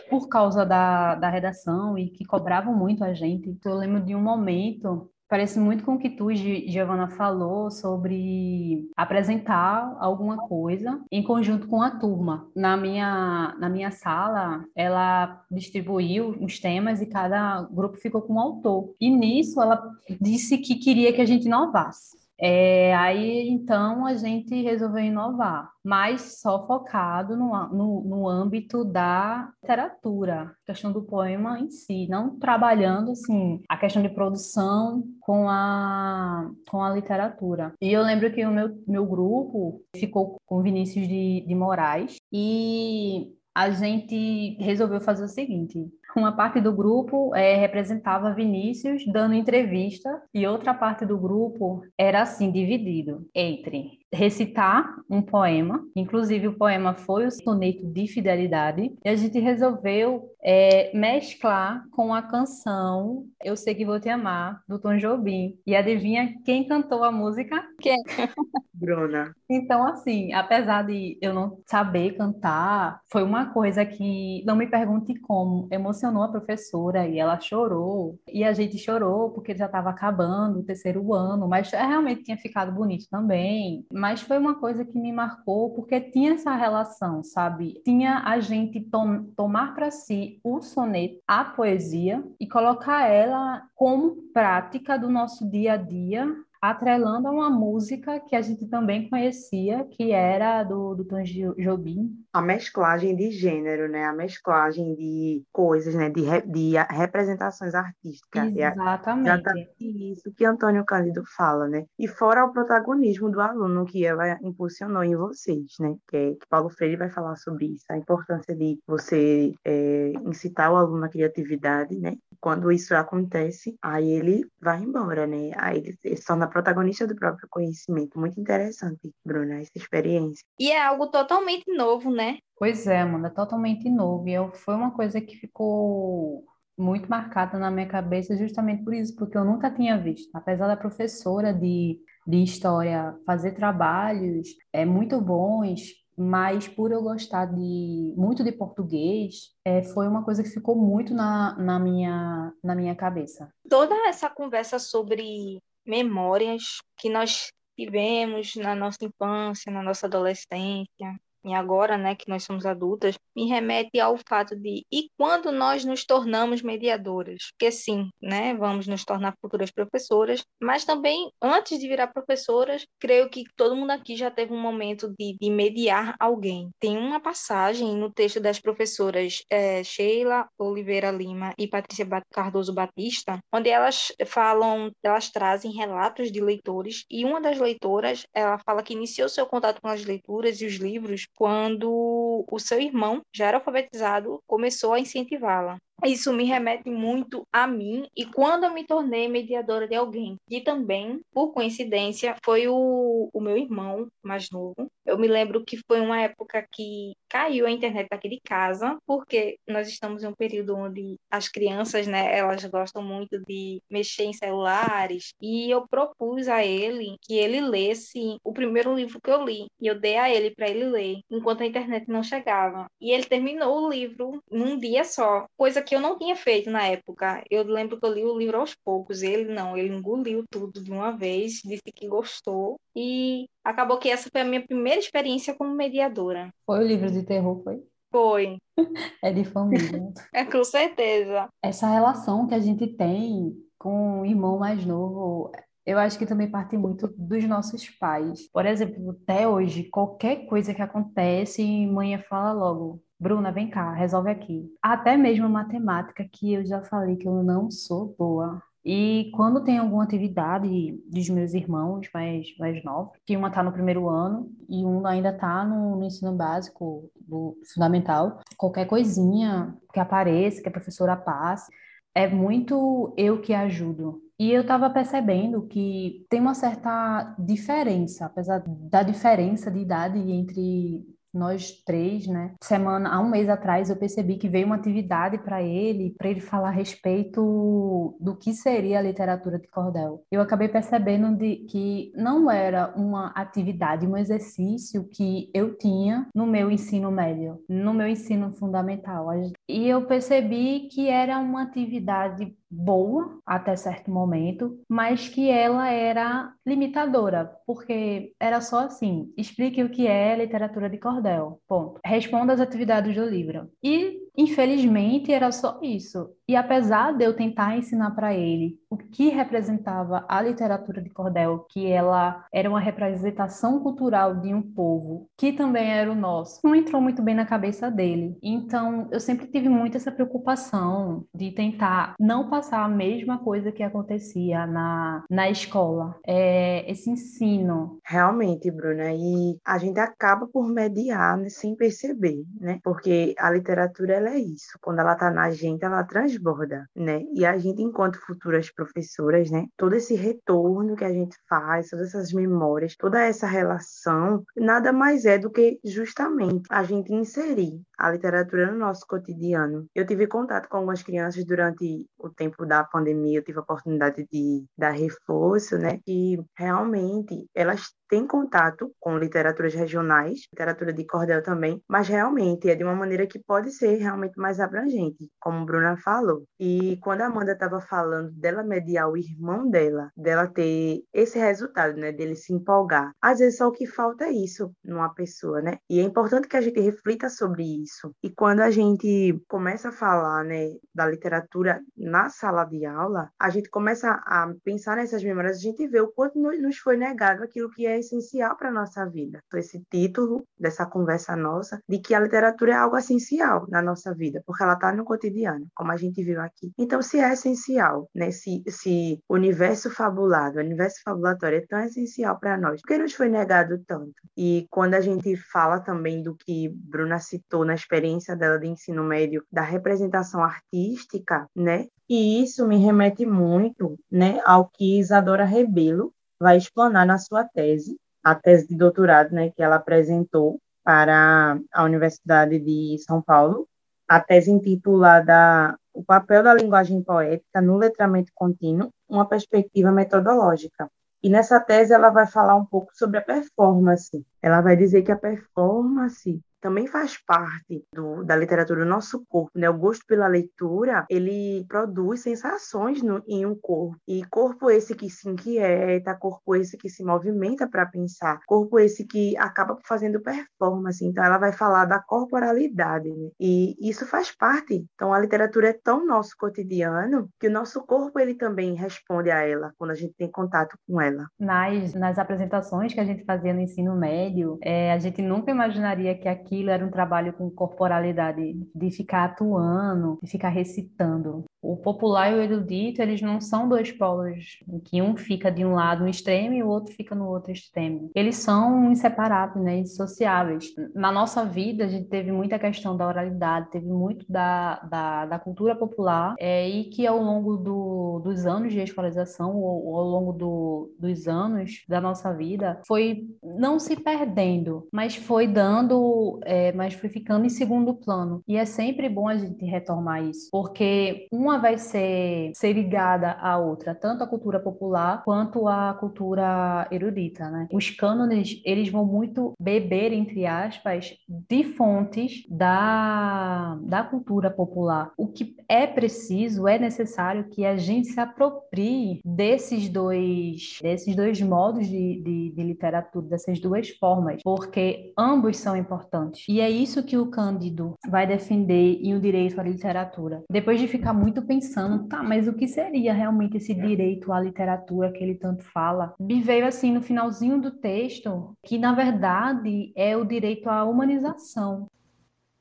por 0.10 0.30
causa 0.30 0.66
da, 0.66 1.16
da 1.16 1.30
redação 1.30 1.98
e 1.98 2.10
que 2.10 2.24
cobravam 2.24 2.74
muito 2.74 3.04
a 3.04 3.14
gente. 3.14 3.54
Eu 3.66 3.76
lembro 3.76 4.02
de 4.02 4.16
um 4.16 4.22
momento 4.22 5.12
Parece 5.32 5.62
muito 5.62 5.86
com 5.86 5.94
o 5.94 5.98
que 5.98 6.10
tu, 6.10 6.30
Giovana, 6.36 7.08
falou 7.08 7.72
sobre 7.72 8.90
apresentar 8.98 9.96
alguma 9.98 10.36
coisa 10.36 11.02
em 11.10 11.24
conjunto 11.24 11.70
com 11.70 11.82
a 11.82 11.90
turma. 11.90 12.50
Na 12.54 12.76
minha, 12.76 13.56
na 13.58 13.70
minha 13.70 13.92
sala, 13.92 14.66
ela 14.76 15.42
distribuiu 15.50 16.32
os 16.42 16.60
temas 16.60 17.02
e 17.02 17.06
cada 17.06 17.62
grupo 17.72 17.96
ficou 17.96 18.22
com 18.24 18.34
um 18.34 18.40
autor. 18.42 18.94
E 19.00 19.10
nisso 19.10 19.62
ela 19.62 19.82
disse 20.20 20.58
que 20.58 20.76
queria 20.76 21.14
que 21.14 21.22
a 21.22 21.26
gente 21.26 21.46
inovasse. 21.46 22.21
É, 22.42 22.96
aí 22.96 23.50
então 23.50 24.06
a 24.08 24.16
gente 24.16 24.64
resolveu 24.64 25.04
inovar, 25.04 25.70
mas 25.84 26.40
só 26.42 26.66
focado 26.66 27.38
no, 27.38 27.52
no, 27.68 28.02
no, 28.02 28.28
âmbito 28.28 28.84
da 28.84 29.52
literatura, 29.62 30.56
questão 30.66 30.92
do 30.92 31.04
poema 31.04 31.60
em 31.60 31.70
si, 31.70 32.08
não 32.08 32.40
trabalhando 32.40 33.12
assim 33.12 33.62
a 33.70 33.78
questão 33.78 34.02
de 34.02 34.10
produção 34.10 35.04
com 35.20 35.48
a, 35.48 36.50
com 36.68 36.82
a 36.82 36.90
literatura. 36.90 37.74
E 37.80 37.92
eu 37.94 38.02
lembro 38.02 38.32
que 38.34 38.44
o 38.44 38.52
meu, 38.52 38.76
meu 38.88 39.06
grupo 39.06 39.84
ficou 39.96 40.38
com 40.46 40.64
Vinícius 40.64 41.08
de, 41.08 41.46
de 41.48 41.54
Moraes 41.54 42.16
e 42.34 43.36
a 43.54 43.70
gente 43.70 44.58
resolveu 44.60 45.02
fazer 45.02 45.26
o 45.26 45.28
seguinte: 45.28 45.86
uma 46.16 46.32
parte 46.32 46.60
do 46.60 46.74
grupo 46.74 47.36
é, 47.36 47.56
representava 47.56 48.34
Vinícius 48.34 49.06
dando 49.06 49.34
entrevista 49.34 50.10
e 50.34 50.46
outra 50.46 50.74
parte 50.74 51.06
do 51.06 51.18
grupo 51.18 51.82
era 51.98 52.22
assim 52.22 52.52
dividido 52.52 53.28
entre 53.34 54.02
recitar 54.14 54.94
um 55.10 55.22
poema, 55.22 55.86
inclusive 55.96 56.50
o 56.50 56.58
poema 56.58 56.94
foi 56.94 57.26
o 57.26 57.32
soneto 57.32 57.88
de 57.88 58.08
fidelidade, 58.08 58.94
e 59.04 59.10
a 59.10 59.16
gente 59.16 59.40
resolveu 59.40 60.30
é, 60.44 60.92
mesclar 60.94 61.86
com 61.92 62.14
a 62.14 62.22
canção 62.22 63.26
Eu 63.44 63.56
Sei 63.56 63.74
Que 63.74 63.86
Vou 63.86 64.00
Te 64.00 64.10
Amar, 64.10 64.62
do 64.68 64.80
Tom 64.80 64.98
Jobim. 64.98 65.58
E 65.66 65.76
adivinha 65.76 66.36
quem 66.44 66.68
cantou 66.68 67.04
a 67.04 67.12
música? 67.12 67.64
Quem? 67.80 67.96
Bruna. 68.74 69.34
Então, 69.48 69.86
assim, 69.86 70.34
apesar 70.34 70.84
de 70.84 71.18
eu 71.22 71.34
não 71.34 71.60
saber 71.68 72.18
cantar, 72.18 73.00
foi 73.12 73.22
uma 73.22 73.54
coisa 73.54 73.86
que, 73.86 74.44
não 74.46 74.56
me 74.56 74.66
pergunte 74.66 75.14
como, 75.20 75.68
emocionou 75.72 76.01
a 76.06 76.28
professora 76.28 77.08
e 77.08 77.20
ela 77.20 77.40
chorou. 77.40 78.20
E 78.28 78.44
a 78.44 78.54
gente 78.54 78.78
chorou 78.78 79.30
porque 79.32 79.56
já 79.56 79.66
estava 79.66 79.90
acabando 79.90 80.60
o 80.60 80.64
terceiro 80.64 81.14
ano, 81.14 81.48
mas 81.48 81.72
realmente 81.72 82.24
tinha 82.24 82.38
ficado 82.38 82.72
bonito 82.72 83.08
também 83.10 83.86
mas 83.94 84.22
foi 84.22 84.38
uma 84.38 84.56
coisa 84.56 84.86
que 84.86 84.98
me 84.98 85.12
marcou 85.12 85.72
porque 85.72 86.00
tinha 86.00 86.34
essa 86.34 86.56
relação, 86.56 87.24
sabe? 87.24 87.82
Tinha 87.84 88.24
a 88.26 88.40
gente 88.40 88.82
tom 88.82 89.26
tomar 89.36 89.74
para 89.74 89.92
si 89.92 90.40
o 90.44 90.62
soneto, 90.62 91.22
a 91.28 91.44
poesia 91.46 92.24
e 92.40 92.48
colocar 92.48 93.08
ela 93.08 93.64
como 93.76 94.16
prática 94.34 94.98
do 94.98 95.10
nosso 95.10 95.50
dia 95.50 95.74
a 95.74 95.78
dia 95.78 96.28
atrelando 96.62 97.28
a 97.28 97.32
uma 97.32 97.50
música 97.50 98.20
que 98.20 98.36
a 98.36 98.42
gente 98.42 98.68
também 98.68 99.10
conhecia, 99.10 99.84
que 99.86 100.12
era 100.12 100.64
do, 100.64 100.94
do 100.94 101.04
Tom 101.04 101.24
Jobim. 101.58 102.12
A 102.32 102.42
mesclagem 102.42 103.16
de 103.16 103.32
gênero, 103.32 103.90
né? 103.90 104.06
A 104.06 104.14
mesclagem 104.14 104.94
de 104.96 105.44
coisas, 105.52 105.96
né? 105.96 106.10
De, 106.10 106.22
re, 106.22 106.42
de 106.42 106.74
representações 106.90 107.74
artísticas. 107.74 108.56
Exatamente. 108.56 109.30
É 109.30 109.34
exatamente 109.34 110.12
isso 110.12 110.32
que 110.32 110.46
Antônio 110.46 110.86
Cândido 110.86 111.24
fala, 111.36 111.68
né? 111.68 111.86
E 111.98 112.08
fora 112.08 112.46
o 112.46 112.52
protagonismo 112.52 113.32
do 113.32 113.42
aluno 113.42 113.86
que 113.86 114.06
ela 114.06 114.38
impulsionou 114.44 115.04
em 115.04 115.16
vocês, 115.16 115.74
né? 115.80 115.96
Que, 116.08 116.18
é, 116.18 116.32
que 116.34 116.48
Paulo 116.48 116.70
Freire 116.70 116.98
vai 116.98 117.10
falar 117.10 117.36
sobre 117.38 117.66
isso, 117.66 117.86
a 117.90 117.98
importância 117.98 118.56
de 118.56 118.78
você 118.86 119.54
é, 119.66 120.14
incitar 120.26 120.72
o 120.72 120.76
aluno 120.76 121.06
à 121.06 121.10
criatividade, 121.10 121.98
né? 121.98 122.16
Quando 122.42 122.72
isso 122.72 122.96
acontece, 122.96 123.78
aí 123.82 124.10
ele 124.10 124.46
vai 124.60 124.82
embora, 124.82 125.28
né? 125.28 125.52
Aí 125.56 125.78
ele 125.78 126.18
se 126.18 126.26
torna 126.26 126.50
protagonista 126.50 127.06
do 127.06 127.16
próprio 127.16 127.48
conhecimento. 127.48 128.20
Muito 128.20 128.42
interessante, 128.42 129.14
Bruna, 129.24 129.62
essa 129.62 129.72
experiência. 129.76 130.44
E 130.60 130.72
é 130.72 130.82
algo 130.82 131.08
totalmente 131.08 131.72
novo, 131.72 132.10
né? 132.10 132.40
Pois 132.58 132.88
é, 132.88 133.02
Amanda, 133.02 133.30
totalmente 133.30 133.88
novo. 133.90 134.28
E 134.28 134.34
eu, 134.34 134.52
foi 134.54 134.74
uma 134.74 134.92
coisa 134.92 135.22
que 135.22 135.36
ficou 135.36 136.44
muito 136.78 137.08
marcada 137.08 137.60
na 137.60 137.70
minha 137.70 137.88
cabeça 137.88 138.36
justamente 138.36 138.84
por 138.84 138.94
isso, 138.94 139.16
porque 139.16 139.38
eu 139.38 139.46
nunca 139.46 139.70
tinha 139.70 139.98
visto. 139.98 140.30
Apesar 140.34 140.68
da 140.68 140.76
professora 140.76 141.54
de, 141.54 142.00
de 142.26 142.44
história 142.44 143.16
fazer 143.26 143.52
trabalhos 143.52 144.48
é, 144.74 144.84
muito 144.84 145.22
bons, 145.22 145.82
mas 146.18 146.68
por 146.68 146.92
eu 146.92 147.02
gostar 147.02 147.46
de 147.46 148.14
muito 148.18 148.44
de 148.44 148.52
português, 148.52 149.52
é, 149.66 149.84
foi 149.84 150.08
uma 150.08 150.24
coisa 150.24 150.44
que 150.44 150.50
ficou 150.50 150.76
muito 150.76 151.14
na, 151.14 151.58
na, 151.58 151.80
minha, 151.80 152.54
na 152.64 152.76
minha 152.76 152.96
cabeça. 152.96 153.52
Toda 153.70 153.96
essa 154.08 154.30
conversa 154.30 154.78
sobre 154.80 155.62
memórias 155.86 156.64
que 156.98 157.10
nós 157.10 157.52
tivemos 157.78 158.56
na 158.56 158.76
nossa 158.76 159.04
infância, 159.04 159.72
na 159.72 159.82
nossa 159.82 160.06
adolescência, 160.06 161.20
e 161.44 161.54
agora, 161.54 161.98
né, 161.98 162.16
que 162.16 162.30
nós 162.30 162.44
somos 162.44 162.66
adultas, 162.66 163.16
me 163.36 163.48
remete 163.48 164.00
ao 164.00 164.18
fato 164.18 164.56
de 164.56 164.86
e 164.92 165.10
quando 165.18 165.52
nós 165.52 165.84
nos 165.84 166.06
tornamos 166.06 166.62
mediadoras? 166.62 167.50
Porque 167.52 167.72
sim, 167.72 168.10
né, 168.22 168.54
vamos 168.54 168.88
nos 168.88 169.04
tornar 169.04 169.34
futuras 169.42 169.72
professoras, 169.72 170.44
mas 170.62 170.86
também 170.86 171.32
antes 171.42 171.80
de 171.80 171.88
virar 171.88 172.08
professoras, 172.08 172.86
creio 173.00 173.30
que 173.30 173.44
todo 173.56 173.76
mundo 173.76 173.92
aqui 173.92 174.16
já 174.16 174.30
teve 174.30 174.54
um 174.54 174.62
momento 174.62 175.14
de, 175.18 175.36
de 175.40 175.50
mediar 175.50 176.16
alguém. 176.20 176.70
Tem 176.80 176.98
uma 176.98 177.20
passagem 177.20 177.96
no 177.96 178.12
texto 178.12 178.40
das 178.40 178.60
professoras 178.60 179.44
é, 179.50 179.84
Sheila 179.84 180.48
Oliveira 180.60 181.12
Lima 181.12 181.54
e 181.58 181.68
Patrícia 181.68 182.08
Cardoso 182.32 182.74
Batista, 182.74 183.40
onde 183.54 183.70
elas 183.70 184.12
falam, 184.26 184.92
elas 185.04 185.30
trazem 185.30 185.72
relatos 185.72 186.32
de 186.32 186.42
leitores 186.42 187.06
e 187.10 187.26
uma 187.26 187.42
das 187.42 187.60
leitoras, 187.60 188.26
ela 188.34 188.60
fala 188.60 188.84
que 188.84 188.94
iniciou 188.94 189.30
seu 189.30 189.46
contato 189.46 189.82
com 189.82 189.88
as 189.88 190.04
leituras 190.06 190.62
e 190.62 190.66
os 190.66 190.76
livros 190.76 191.28
quando 191.36 192.46
o 192.50 192.60
seu 192.60 192.80
irmão, 192.80 193.22
já 193.34 193.48
era 193.48 193.58
alfabetizado, 193.58 194.42
começou 194.48 194.94
a 194.94 195.00
incentivá-la. 195.00 195.78
Isso 196.06 196.34
me 196.34 196.44
remete 196.44 196.90
muito 196.90 197.46
a 197.52 197.68
mim 197.68 198.08
e 198.16 198.26
quando 198.26 198.64
eu 198.64 198.74
me 198.74 198.86
tornei 198.86 199.28
mediadora 199.28 199.88
de 199.88 199.96
alguém. 199.96 200.36
E 200.50 200.62
também, 200.62 201.22
por 201.32 201.54
coincidência, 201.54 202.36
foi 202.44 202.68
o, 202.68 203.30
o 203.32 203.42
meu 203.42 203.58
irmão 203.58 204.08
mais 204.24 204.50
novo. 204.52 204.88
Eu 205.06 205.18
me 205.18 205.28
lembro 205.28 205.64
que 205.64 205.78
foi 205.88 206.00
uma 206.00 206.22
época 206.22 206.66
que 206.72 207.14
caiu 207.30 207.66
a 207.66 207.72
internet 207.72 208.08
aqui 208.12 208.30
de 208.30 208.40
casa, 208.44 208.98
porque 209.06 209.58
nós 209.68 209.88
estamos 209.88 210.24
em 210.24 210.28
um 210.28 210.34
período 210.34 210.76
onde 210.76 211.16
as 211.30 211.48
crianças, 211.48 212.06
né, 212.06 212.38
elas 212.38 212.64
gostam 212.66 213.02
muito 213.02 213.40
de 213.48 213.82
mexer 213.90 214.24
em 214.26 214.34
celulares, 214.34 215.34
e 215.42 215.72
eu 215.72 215.88
propus 215.88 216.48
a 216.48 216.66
ele 216.66 217.16
que 217.22 217.36
ele 217.36 217.62
lesse 217.62 218.38
o 218.44 218.54
primeiro 218.54 218.94
livro 218.94 219.20
que 219.22 219.32
eu 219.32 219.44
li, 219.44 219.66
e 219.80 219.88
eu 219.88 220.00
dei 220.00 220.18
a 220.18 220.30
ele 220.30 220.52
para 220.52 220.70
ele 220.70 220.86
ler, 220.86 221.20
enquanto 221.30 221.62
a 221.62 221.66
internet 221.66 222.08
não 222.08 222.22
chegava. 222.22 222.86
E 223.00 223.12
ele 223.12 223.26
terminou 223.26 223.86
o 223.86 223.90
livro 223.90 224.42
num 224.52 224.78
dia 224.78 225.04
só, 225.04 225.46
coisa 225.58 225.82
que 225.82 225.91
que 225.92 225.96
eu 225.96 226.00
não 226.00 226.18
tinha 226.18 226.38
feito 226.38 226.72
na 226.72 226.88
época. 226.88 227.44
Eu 227.52 227.64
lembro 227.64 228.00
que 228.00 228.06
eu 228.06 228.14
li 228.14 228.24
o 228.24 228.38
livro 228.38 228.58
aos 228.58 228.74
poucos. 228.74 229.22
Ele 229.22 229.54
não, 229.54 229.76
ele 229.76 229.94
engoliu 229.94 230.46
tudo 230.50 230.82
de 230.82 230.90
uma 230.90 231.12
vez, 231.12 231.56
disse 231.66 231.92
que 231.94 232.08
gostou. 232.08 232.80
E 232.96 233.46
acabou 233.62 234.00
que 234.00 234.10
essa 234.10 234.30
foi 234.32 234.40
a 234.40 234.46
minha 234.46 234.66
primeira 234.66 235.02
experiência 235.02 235.54
como 235.54 235.76
mediadora. 235.76 236.50
Foi 236.66 236.80
o 236.80 236.88
livro 236.88 237.12
de 237.12 237.24
terror, 237.24 237.62
foi? 237.62 237.84
Foi. 238.10 238.58
É 239.22 239.34
de 239.34 239.44
família. 239.44 240.02
é 240.34 240.46
com 240.46 240.64
certeza. 240.64 241.50
Essa 241.62 241.88
relação 241.88 242.48
que 242.48 242.56
a 242.56 242.60
gente 242.60 242.88
tem 242.88 243.54
com 243.78 244.22
o 244.22 244.26
irmão 244.26 244.58
mais 244.58 244.86
novo 244.86 245.52
eu 245.86 245.98
acho 245.98 246.18
que 246.18 246.28
também 246.28 246.50
parte 246.50 246.78
muito 246.78 247.08
dos 247.18 247.44
nossos 247.46 247.90
pais. 247.90 248.48
Por 248.52 248.66
exemplo, 248.66 249.18
até 249.24 249.48
hoje, 249.48 249.90
qualquer 249.90 250.46
coisa 250.46 250.74
que 250.74 250.82
acontece, 250.82 251.64
mãe 251.88 252.18
fala 252.30 252.54
logo: 252.54 253.04
Bruna, 253.22 253.52
vem 253.52 253.70
cá, 253.70 253.94
resolve 253.94 254.32
aqui. 254.32 254.68
Até 254.82 255.16
mesmo 255.16 255.48
matemática, 255.48 256.28
que 256.28 256.54
eu 256.54 256.66
já 256.66 256.82
falei 256.82 257.16
que 257.18 257.28
eu 257.28 257.44
não 257.44 257.70
sou 257.70 258.16
boa. 258.18 258.60
E 258.84 259.30
quando 259.36 259.64
tem 259.64 259.78
alguma 259.78 260.04
atividade 260.04 260.68
dos 261.06 261.30
meus 261.30 261.54
irmãos 261.54 262.10
mais, 262.12 262.48
mais 262.58 262.84
novos, 262.84 263.16
que 263.24 263.38
uma 263.38 263.50
está 263.50 263.62
no 263.62 263.72
primeiro 263.72 264.10
ano 264.10 264.52
e 264.68 264.84
um 264.84 265.06
ainda 265.06 265.30
está 265.30 265.64
no, 265.64 265.98
no, 265.98 266.04
ensino 266.04 266.34
básico, 266.34 267.12
do 267.16 267.56
fundamental, 267.72 268.40
qualquer 268.58 268.88
coisinha 268.88 269.78
que 269.94 270.00
apareça, 270.00 270.60
que 270.60 270.68
a 270.68 270.72
professora 270.72 271.16
passe, 271.16 271.72
é 272.16 272.28
muito 272.28 273.14
eu 273.16 273.40
que 273.40 273.54
ajudo. 273.54 274.20
E 274.40 274.52
eu 274.52 274.62
estava 274.64 274.90
percebendo 274.90 275.68
que 275.68 276.26
tem 276.28 276.42
uma 276.42 276.56
certa 276.56 277.36
diferença, 277.38 278.26
apesar 278.26 278.64
da 278.66 279.04
diferença 279.04 279.70
de 279.70 279.78
idade 279.78 280.18
entre 280.18 281.06
nós 281.34 281.82
três, 281.86 282.28
né? 282.28 282.54
Semana, 282.62 283.10
há 283.14 283.20
um 283.20 283.30
mês 283.30 283.50
atrás, 283.50 283.90
eu 283.90 283.96
percebi 283.96 284.38
que 284.38 284.50
veio 284.50 284.66
uma 284.66 284.76
atividade 284.76 285.38
para 285.40 285.62
ele, 285.62 286.14
para 286.18 286.30
ele 286.30 286.40
falar 286.40 286.70
a 286.70 286.72
respeito 286.72 288.18
do 288.20 288.36
que 288.36 288.54
seria 288.54 289.00
a 289.00 289.02
literatura 289.02 289.60
de 289.60 289.68
cordel. 289.68 290.24
Eu 290.32 290.42
acabei 290.42 290.68
percebendo 290.68 291.36
de, 291.38 291.58
que 291.70 292.12
não 292.16 292.50
era 292.50 292.94
uma 292.96 293.28
atividade, 293.30 294.08
um 294.08 294.18
exercício 294.18 295.08
que 295.08 295.50
eu 295.54 295.78
tinha 295.78 296.28
no 296.36 296.46
meu 296.46 296.72
ensino 296.72 297.12
médio, 297.12 297.60
no 297.68 297.94
meu 297.94 298.08
ensino 298.08 298.54
fundamental. 298.54 299.28
E 299.68 299.88
eu 299.88 300.06
percebi 300.06 300.90
que 300.92 301.08
era 301.08 301.40
uma 301.40 301.64
atividade 301.64 302.56
boa 302.72 303.40
até 303.46 303.76
certo 303.76 304.10
momento, 304.10 304.80
mas 304.88 305.28
que 305.28 305.50
ela 305.50 305.90
era 305.90 306.54
limitadora, 306.66 307.52
porque 307.66 308.34
era 308.40 308.62
só 308.62 308.86
assim: 308.86 309.34
explique 309.38 309.84
o 309.84 309.90
que 309.90 310.08
é 310.08 310.38
literatura 310.38 310.90
de 310.90 310.98
cordel. 310.98 311.60
Ponto. 311.68 312.00
Responda 312.06 312.54
as 312.54 312.62
atividades 312.62 313.14
do 313.16 313.26
livro. 313.26 313.70
E 313.84 314.22
Infelizmente, 314.38 315.32
era 315.32 315.52
só 315.52 315.80
isso. 315.82 316.30
E 316.52 316.56
apesar 316.58 317.14
de 317.14 317.24
eu 317.24 317.34
tentar 317.34 317.78
ensinar 317.78 318.12
para 318.12 318.34
ele 318.34 318.78
o 318.90 318.98
que 318.98 319.30
representava 319.30 320.26
a 320.28 320.42
literatura 320.42 321.02
de 321.02 321.10
cordel, 321.10 321.66
que 321.70 321.90
ela 321.90 322.46
era 322.52 322.70
uma 322.70 322.82
representação 322.82 323.80
cultural 323.80 324.36
de 324.36 324.54
um 324.54 324.62
povo, 324.62 325.30
que 325.38 325.54
também 325.54 325.90
era 325.90 326.12
o 326.12 326.16
nosso, 326.16 326.60
não 326.62 326.76
entrou 326.76 327.02
muito 327.02 327.22
bem 327.22 327.34
na 327.34 327.46
cabeça 327.46 327.90
dele. 327.90 328.38
Então, 328.44 329.08
eu 329.14 329.20
sempre 329.22 329.48
tive 329.48 329.70
muito 329.70 329.96
essa 329.96 330.12
preocupação 330.12 331.24
de 331.34 331.52
tentar 331.52 332.16
não 332.20 332.50
passar 332.50 332.84
a 332.84 332.90
mesma 332.90 333.38
coisa 333.40 333.72
que 333.72 333.82
acontecia 333.82 334.68
na, 334.68 335.24
na 335.30 335.50
escola. 335.50 336.20
É, 336.28 336.84
esse 336.92 337.10
ensino. 337.10 338.02
Realmente, 338.06 338.70
Bruna, 338.70 339.14
e 339.14 339.58
a 339.64 339.78
gente 339.78 340.02
acaba 340.02 340.48
por 340.48 340.68
mediar 340.68 341.38
né, 341.38 341.48
sem 341.48 341.78
perceber, 341.78 342.44
né? 342.60 342.78
Porque 342.84 343.34
a 343.40 343.50
literatura 343.50 344.16
ela 344.16 344.32
é 344.32 344.40
isso. 344.40 344.78
Quando 344.82 345.00
ela 345.00 345.14
está 345.14 345.32
na 345.32 345.50
gente, 345.50 345.86
ela 345.86 346.02
transborda, 346.42 346.90
né? 346.96 347.22
E 347.34 347.46
a 347.46 347.58
gente, 347.58 347.82
enquanto 347.82 348.20
futuras 348.20 348.72
professoras, 348.72 349.50
né? 349.52 349.68
Todo 349.78 349.94
esse 349.96 350.16
retorno 350.16 350.96
que 350.96 351.06
a 351.06 351.14
gente 351.14 351.38
faz, 351.48 351.90
todas 351.90 352.08
essas 352.08 352.34
memórias, 352.34 352.96
toda 352.98 353.22
essa 353.22 353.48
relação, 353.48 354.44
nada 354.56 354.92
mais 354.92 355.26
é 355.26 355.38
do 355.38 355.52
que 355.52 355.80
justamente 355.86 356.64
a 356.70 356.84
gente 356.84 357.14
inserir 357.14 357.82
a 357.98 358.10
literatura 358.10 358.72
no 358.72 358.80
nosso 358.80 359.06
cotidiano. 359.08 359.86
Eu 359.94 360.06
tive 360.06 360.28
contato 360.28 360.68
com 360.68 360.78
algumas 360.78 361.04
crianças 361.04 361.46
durante 361.46 362.06
o 362.18 362.30
tempo 362.30 362.66
da 362.66 362.84
pandemia, 362.84 363.40
eu 363.40 363.44
tive 363.44 363.60
a 363.60 363.62
oportunidade 363.62 364.26
de 364.32 364.66
dar 364.78 364.92
reforço, 364.92 365.78
né? 365.78 366.00
E 366.08 366.40
realmente 366.58 367.48
elas 367.54 367.94
têm 368.12 368.28
contato 368.28 368.94
com 369.00 369.18
literaturas 369.18 369.74
regionais, 369.74 370.42
literatura 370.52 370.92
de 370.92 371.06
cordel 371.06 371.42
também, 371.42 371.82
mas 371.88 372.10
realmente 372.10 372.70
é 372.70 372.76
de 372.76 372.84
uma 372.84 372.94
maneira 372.94 373.26
que 373.26 373.40
pode 373.40 373.72
ser 373.72 373.96
realmente 373.96 374.38
mais 374.38 374.60
abrangente, 374.60 375.32
como 375.40 375.66
Bruna 375.66 375.96
falou. 375.96 376.44
E 376.60 376.98
quando 377.02 377.22
a 377.22 377.28
Amanda 377.28 377.54
estava 377.54 377.80
falando 377.80 378.30
dela 378.34 378.64
mediar 378.64 379.10
o 379.10 379.16
irmão 379.16 379.70
dela, 379.70 380.12
dela 380.16 380.46
ter 380.46 381.02
esse 381.14 381.40
resultado, 381.40 381.96
né, 381.96 382.12
dele 382.12 382.36
se 382.36 382.54
empolgar, 382.54 383.14
às 383.22 383.40
vezes 383.40 383.58
só 383.58 383.70
o 383.70 383.72
que 383.72 383.88
falta 383.88 384.26
é 384.26 384.32
isso 384.32 384.74
numa 384.84 385.14
pessoa, 385.14 385.62
né? 385.62 385.78
E 385.90 386.02
é 386.02 386.04
importante 386.04 386.50
que 386.50 386.58
a 386.58 386.62
gente 386.62 386.82
reflita 386.82 387.30
sobre 387.30 387.64
isso. 387.64 388.14
E 388.22 388.30
quando 388.30 388.60
a 388.60 388.70
gente 388.70 389.42
começa 389.48 389.88
a 389.88 389.94
falar, 389.94 390.44
né, 390.44 390.68
da 390.94 391.08
literatura 391.08 391.80
na 391.96 392.30
sala 392.30 392.66
de 392.66 392.86
aula, 392.86 393.30
a 393.40 393.50
gente 393.50 393.70
começa 393.70 394.12
a 394.26 394.54
pensar 394.66 394.98
nessas 394.98 395.24
memórias, 395.24 395.58
a 395.58 395.62
gente 395.62 395.88
vê 395.88 396.02
o 396.02 396.12
quanto 396.12 396.38
nos 396.38 396.78
foi 396.78 396.98
negado 396.98 397.44
aquilo 397.44 397.72
que 397.72 397.86
é 397.86 398.01
essencial 398.02 398.56
para 398.58 398.70
a 398.70 398.74
nossa 398.74 399.06
vida. 399.06 399.42
Esse 399.54 399.82
título 399.90 400.44
dessa 400.60 400.86
conversa 400.86 401.36
nossa, 401.36 401.82
de 401.88 402.00
que 402.00 402.14
a 402.14 402.20
literatura 402.20 402.74
é 402.74 402.76
algo 402.76 402.98
essencial 402.98 403.66
na 403.70 403.82
nossa 403.82 404.14
vida, 404.14 404.44
porque 404.46 404.64
ela 404.64 404.74
está 404.74 404.92
no 404.92 405.06
cotidiano, 405.06 405.68
como 405.76 405.92
a 405.92 405.98
gente 405.98 406.24
viu 406.24 406.42
aqui. 406.42 406.72
Então, 406.78 407.02
se 407.02 407.20
é 407.20 407.34
essencial, 407.34 408.10
né, 408.14 408.32
se, 408.32 408.64
se 408.68 409.22
universo 409.30 409.90
fabulado, 409.90 410.58
o 410.58 410.62
universo 410.62 411.02
fabulatório 411.04 411.60
é 411.60 411.66
tão 411.68 411.80
essencial 411.80 412.40
para 412.40 412.58
nós, 412.58 412.82
por 412.82 412.88
que 412.88 412.98
nos 412.98 413.14
foi 413.14 413.30
negado 413.30 413.82
tanto? 413.88 414.14
E 414.38 414.68
quando 414.70 414.96
a 414.96 415.02
gente 415.02 415.36
fala 415.36 415.80
também 415.80 416.24
do 416.24 416.36
que 416.36 416.70
Bruna 416.70 417.20
citou 417.20 417.66
na 417.66 417.76
experiência 417.76 418.36
dela 418.36 418.60
de 418.60 418.68
ensino 418.68 419.04
médio, 419.04 419.44
da 419.52 419.62
representação 419.62 420.44
artística, 420.44 421.48
né, 421.56 421.88
e 422.10 422.44
isso 422.44 422.68
me 422.68 422.78
remete 422.78 423.26
muito 423.26 423.98
né, 424.12 424.42
ao 424.46 424.68
que 424.68 425.00
Isadora 425.00 425.46
Rebelo 425.46 426.14
vai 426.42 426.58
explanar 426.58 427.06
na 427.06 427.20
sua 427.20 427.44
tese, 427.44 427.96
a 428.24 428.34
tese 428.34 428.68
de 428.68 428.76
doutorado 428.76 429.32
né, 429.32 429.52
que 429.52 429.62
ela 429.62 429.76
apresentou 429.76 430.60
para 430.84 431.60
a 431.72 431.84
Universidade 431.84 432.60
de 432.60 432.98
São 433.06 433.22
Paulo, 433.22 433.68
a 434.08 434.20
tese 434.20 434.50
intitulada 434.50 435.78
O 435.94 436.04
papel 436.04 436.42
da 436.42 436.54
linguagem 436.54 437.04
poética 437.04 437.62
no 437.62 437.78
letramento 437.78 438.32
contínuo, 438.34 438.90
uma 439.08 439.28
perspectiva 439.28 439.92
metodológica. 439.92 440.90
E 441.22 441.30
nessa 441.30 441.60
tese 441.60 441.94
ela 441.94 442.10
vai 442.10 442.26
falar 442.26 442.56
um 442.56 442.66
pouco 442.66 442.90
sobre 442.96 443.20
a 443.20 443.22
performance. 443.22 444.26
Ela 444.42 444.62
vai 444.62 444.76
dizer 444.76 445.04
que 445.04 445.12
a 445.12 445.18
performance 445.18 446.42
também 446.62 446.88
faz 446.88 447.18
parte 447.26 447.84
do, 447.94 448.24
da 448.24 448.36
literatura 448.36 448.84
do 448.84 448.90
nosso 448.90 449.26
corpo, 449.28 449.52
né? 449.56 449.70
O 449.70 449.78
gosto 449.78 450.06
pela 450.06 450.28
leitura, 450.28 451.06
ele 451.10 451.66
produz 451.68 452.22
sensações 452.22 453.02
no, 453.02 453.24
em 453.28 453.46
um 453.46 453.56
corpo. 453.56 453.98
E 454.08 454.24
corpo 454.26 454.70
esse 454.70 454.96
que 454.96 455.10
se 455.10 455.28
inquieta, 455.28 456.16
corpo 456.16 456.56
esse 456.56 456.78
que 456.78 456.90
se 456.90 457.04
movimenta 457.04 457.68
para 457.68 457.86
pensar, 457.86 458.40
corpo 458.46 458.80
esse 458.80 459.06
que 459.06 459.36
acaba 459.38 459.78
fazendo 459.86 460.22
performance. 460.22 461.04
Então, 461.04 461.24
ela 461.24 461.38
vai 461.38 461.52
falar 461.52 461.86
da 461.86 462.00
corporalidade, 462.00 463.10
né? 463.10 463.30
E 463.40 463.76
isso 463.82 464.06
faz 464.06 464.32
parte. 464.32 464.86
Então, 464.96 465.14
a 465.14 465.20
literatura 465.20 465.70
é 465.70 465.74
tão 465.74 466.06
nosso 466.06 466.36
cotidiano 466.38 467.30
que 467.40 467.48
o 467.48 467.52
nosso 467.52 467.86
corpo, 467.86 468.20
ele 468.20 468.36
também 468.36 468.76
responde 468.76 469.32
a 469.32 469.42
ela 469.42 469.74
quando 469.78 469.92
a 469.92 469.96
gente 469.96 470.14
tem 470.18 470.30
contato 470.30 470.78
com 470.88 471.02
ela. 471.02 471.28
Nas, 471.40 471.94
nas 471.94 472.20
apresentações 472.20 472.94
que 472.94 473.00
a 473.00 473.06
gente 473.06 473.26
fazia 473.26 473.54
no 473.54 473.62
ensino 473.62 473.96
médio, 473.96 474.58
é, 474.62 474.92
a 474.92 474.98
gente 474.98 475.22
nunca 475.22 475.52
imaginaria 475.52 476.16
que 476.18 476.28
aquilo 476.52 476.70
era 476.70 476.86
um 476.86 476.92
trabalho 476.92 477.32
com 477.32 477.50
corporalidade, 477.50 478.54
de 478.76 478.92
ficar 478.92 479.24
atuando, 479.24 480.20
de 480.22 480.30
ficar 480.30 480.50
recitando. 480.50 481.46
O 481.62 481.78
popular 481.78 482.32
e 482.32 482.36
o 482.36 482.42
erudito, 482.42 483.02
eles 483.02 483.22
não 483.22 483.40
são 483.40 483.70
dois 483.70 483.92
polos, 483.92 484.58
em 484.68 484.80
que 484.80 485.02
um 485.02 485.16
fica 485.16 485.52
de 485.52 485.64
um 485.64 485.76
lado, 485.76 486.04
um 486.04 486.08
extremo, 486.08 486.56
e 486.56 486.64
o 486.64 486.68
outro 486.68 486.94
fica 486.94 487.14
no 487.14 487.28
outro 487.28 487.52
extremo. 487.52 488.10
Eles 488.16 488.38
são 488.38 488.92
inseparáveis, 488.92 489.64
né, 489.64 489.78
indissociáveis. 489.78 490.74
Na 490.96 491.12
nossa 491.12 491.46
vida, 491.46 491.86
a 491.86 491.88
gente 491.88 492.10
teve 492.10 492.32
muita 492.32 492.58
questão 492.58 492.98
da 492.98 493.08
oralidade, 493.08 493.70
teve 493.70 493.88
muito 493.88 494.26
da, 494.28 494.80
da, 494.80 495.26
da 495.28 495.40
cultura 495.40 495.76
popular, 495.76 496.34
é, 496.40 496.68
e 496.68 496.86
que 496.86 497.06
ao 497.06 497.22
longo 497.22 497.58
do, 497.58 498.22
dos 498.24 498.46
anos 498.48 498.74
de 498.74 498.80
escolarização, 498.80 499.56
ou, 499.56 499.86
ou 499.86 499.98
ao 499.98 500.06
longo 500.06 500.34
do, 500.34 500.96
dos 501.00 501.28
anos 501.28 501.84
da 501.88 502.02
nossa 502.02 502.34
vida, 502.34 502.82
foi 502.88 503.28
não 503.44 503.78
se 503.78 503.96
perdendo, 503.96 504.88
mas 504.92 505.16
foi 505.16 505.46
dando, 505.46 506.40
é, 506.46 506.72
mas 506.72 506.94
foi 506.94 507.10
ficando 507.10 507.46
em 507.46 507.50
segundo 507.50 507.94
plano. 507.94 508.42
E 508.48 508.58
é 508.58 508.66
sempre 508.66 509.10
bom 509.10 509.28
a 509.28 509.38
gente 509.38 509.66
retomar 509.66 510.24
isso, 510.24 510.50
porque 510.52 511.28
uma 511.32 511.58
vai 511.58 511.78
ser, 511.78 512.52
ser 512.56 512.74
ligada 512.74 513.32
à 513.32 513.58
outra, 513.58 513.94
tanto 513.96 514.24
a 514.24 514.28
cultura 514.28 514.60
popular 514.60 515.24
quanto 515.24 515.68
a 515.68 515.94
cultura 515.94 516.88
erudita, 516.92 517.50
né? 517.50 517.68
Os 517.72 517.90
cânones, 517.90 518.62
eles 518.66 518.90
vão 518.90 519.06
muito 519.06 519.54
beber, 519.60 520.12
entre 520.14 520.46
aspas, 520.46 521.14
de 521.28 521.64
fontes 521.64 522.44
da, 522.50 523.78
da 523.82 524.04
cultura 524.04 524.50
popular. 524.50 525.12
O 525.18 525.28
que 525.28 525.56
é 525.68 525.86
preciso, 525.88 526.68
é 526.68 526.78
necessário 526.78 527.46
que 527.50 527.66
a 527.66 527.78
gente 527.78 528.08
se 528.10 528.20
aproprie 528.20 529.20
desses 529.24 529.90
dois, 529.90 530.80
desses 530.82 531.16
dois 531.16 531.42
modos 531.42 531.88
de, 531.88 532.22
de, 532.22 532.50
de 532.52 532.64
literatura, 532.64 533.28
dessas 533.28 533.60
duas 533.60 533.90
formas, 533.90 534.42
porque 534.44 535.14
ambos 535.18 535.58
são 535.58 535.76
importantes. 535.76 536.31
E 536.48 536.62
é 536.62 536.70
isso 536.70 537.04
que 537.04 537.18
o 537.18 537.32
Cândido 537.32 537.96
vai 538.08 538.28
defender 538.28 539.00
em 539.02 539.16
O 539.16 539.20
Direito 539.20 539.60
à 539.60 539.64
Literatura. 539.64 540.44
Depois 540.50 540.80
de 540.80 540.88
ficar 540.88 541.14
muito 541.14 541.32
muito 541.32 541.42
pensando, 541.44 542.08
tá, 542.08 542.22
mas 542.22 542.48
o 542.48 542.54
que 542.54 542.68
seria 542.68 543.14
realmente 543.14 543.58
esse 543.58 543.74
direito 543.74 544.32
à 544.32 544.40
literatura 544.40 545.12
que 545.12 545.24
ele 545.24 545.36
tanto 545.36 545.64
fala? 545.64 546.14
Me 546.20 546.42
veio 546.42 546.66
assim 546.66 546.92
no 546.92 547.02
finalzinho 547.02 547.60
do 547.62 547.72
texto 547.72 548.54
que 548.64 548.78
na 548.78 548.94
verdade 548.94 549.92
é 549.96 550.16
o 550.16 550.26
direito 550.26 550.70
à 550.70 550.84
humanização. 550.84 551.88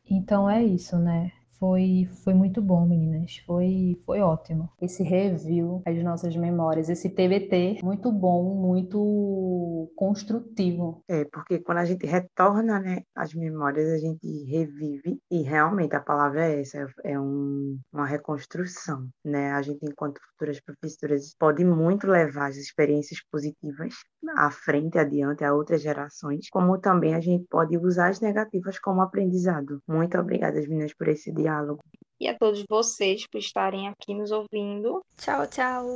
Então 0.09 0.49
é 0.49 0.63
isso, 0.63 0.99
né? 0.99 1.33
Foi, 1.61 2.09
foi 2.25 2.33
muito 2.33 2.63
bom, 2.63 2.87
meninas. 2.87 3.37
Foi, 3.47 4.01
foi 4.07 4.21
ótimo. 4.21 4.71
Esse 4.81 5.03
review 5.03 5.83
as 5.85 6.03
nossas 6.03 6.35
memórias, 6.35 6.89
esse 6.89 7.11
TBT, 7.11 7.81
muito 7.83 8.11
bom, 8.11 8.55
muito 8.55 9.93
construtivo. 9.95 11.05
É, 11.07 11.27
porque 11.27 11.59
quando 11.59 11.79
a 11.79 11.85
gente 11.85 12.07
retorna, 12.07 12.81
né, 12.81 13.03
as 13.15 13.35
memórias, 13.35 13.91
a 13.91 13.99
gente 13.99 14.27
revive 14.45 15.21
e 15.31 15.43
realmente 15.43 15.95
a 15.95 16.01
palavra 16.01 16.47
é 16.47 16.61
essa, 16.61 16.87
é 17.05 17.21
um, 17.21 17.79
uma 17.93 18.07
reconstrução, 18.07 19.09
né? 19.23 19.53
A 19.53 19.61
gente, 19.61 19.85
enquanto 19.85 20.19
futuras 20.31 20.61
professoras, 20.61 21.35
pode 21.39 21.63
muito 21.63 22.07
levar 22.07 22.49
as 22.49 22.57
experiências 22.57 23.21
positivas 23.31 23.95
à 24.37 24.51
frente, 24.51 24.99
adiante, 24.99 25.45
a 25.45 25.53
outras 25.53 25.83
gerações, 25.83 26.49
como 26.51 26.79
também 26.79 27.15
a 27.15 27.21
gente 27.21 27.47
pode 27.51 27.77
usar 27.77 28.09
as 28.09 28.21
negativas 28.21 28.79
como 28.79 29.03
aprendizado. 29.03 29.83
Muito 29.87 30.17
obrigada, 30.19 30.59
meninas, 30.61 30.95
por 30.95 31.09
esse 31.09 31.33
dia 31.33 31.50
diálogo. 31.51 31.83
E 32.21 32.29
a 32.29 32.39
todos 32.39 32.65
vocês 32.69 33.27
por 33.27 33.39
estarem 33.39 33.89
aqui 33.89 34.15
nos 34.15 34.31
ouvindo. 34.31 35.03
Tchau, 35.17 35.47
tchau. 35.47 35.87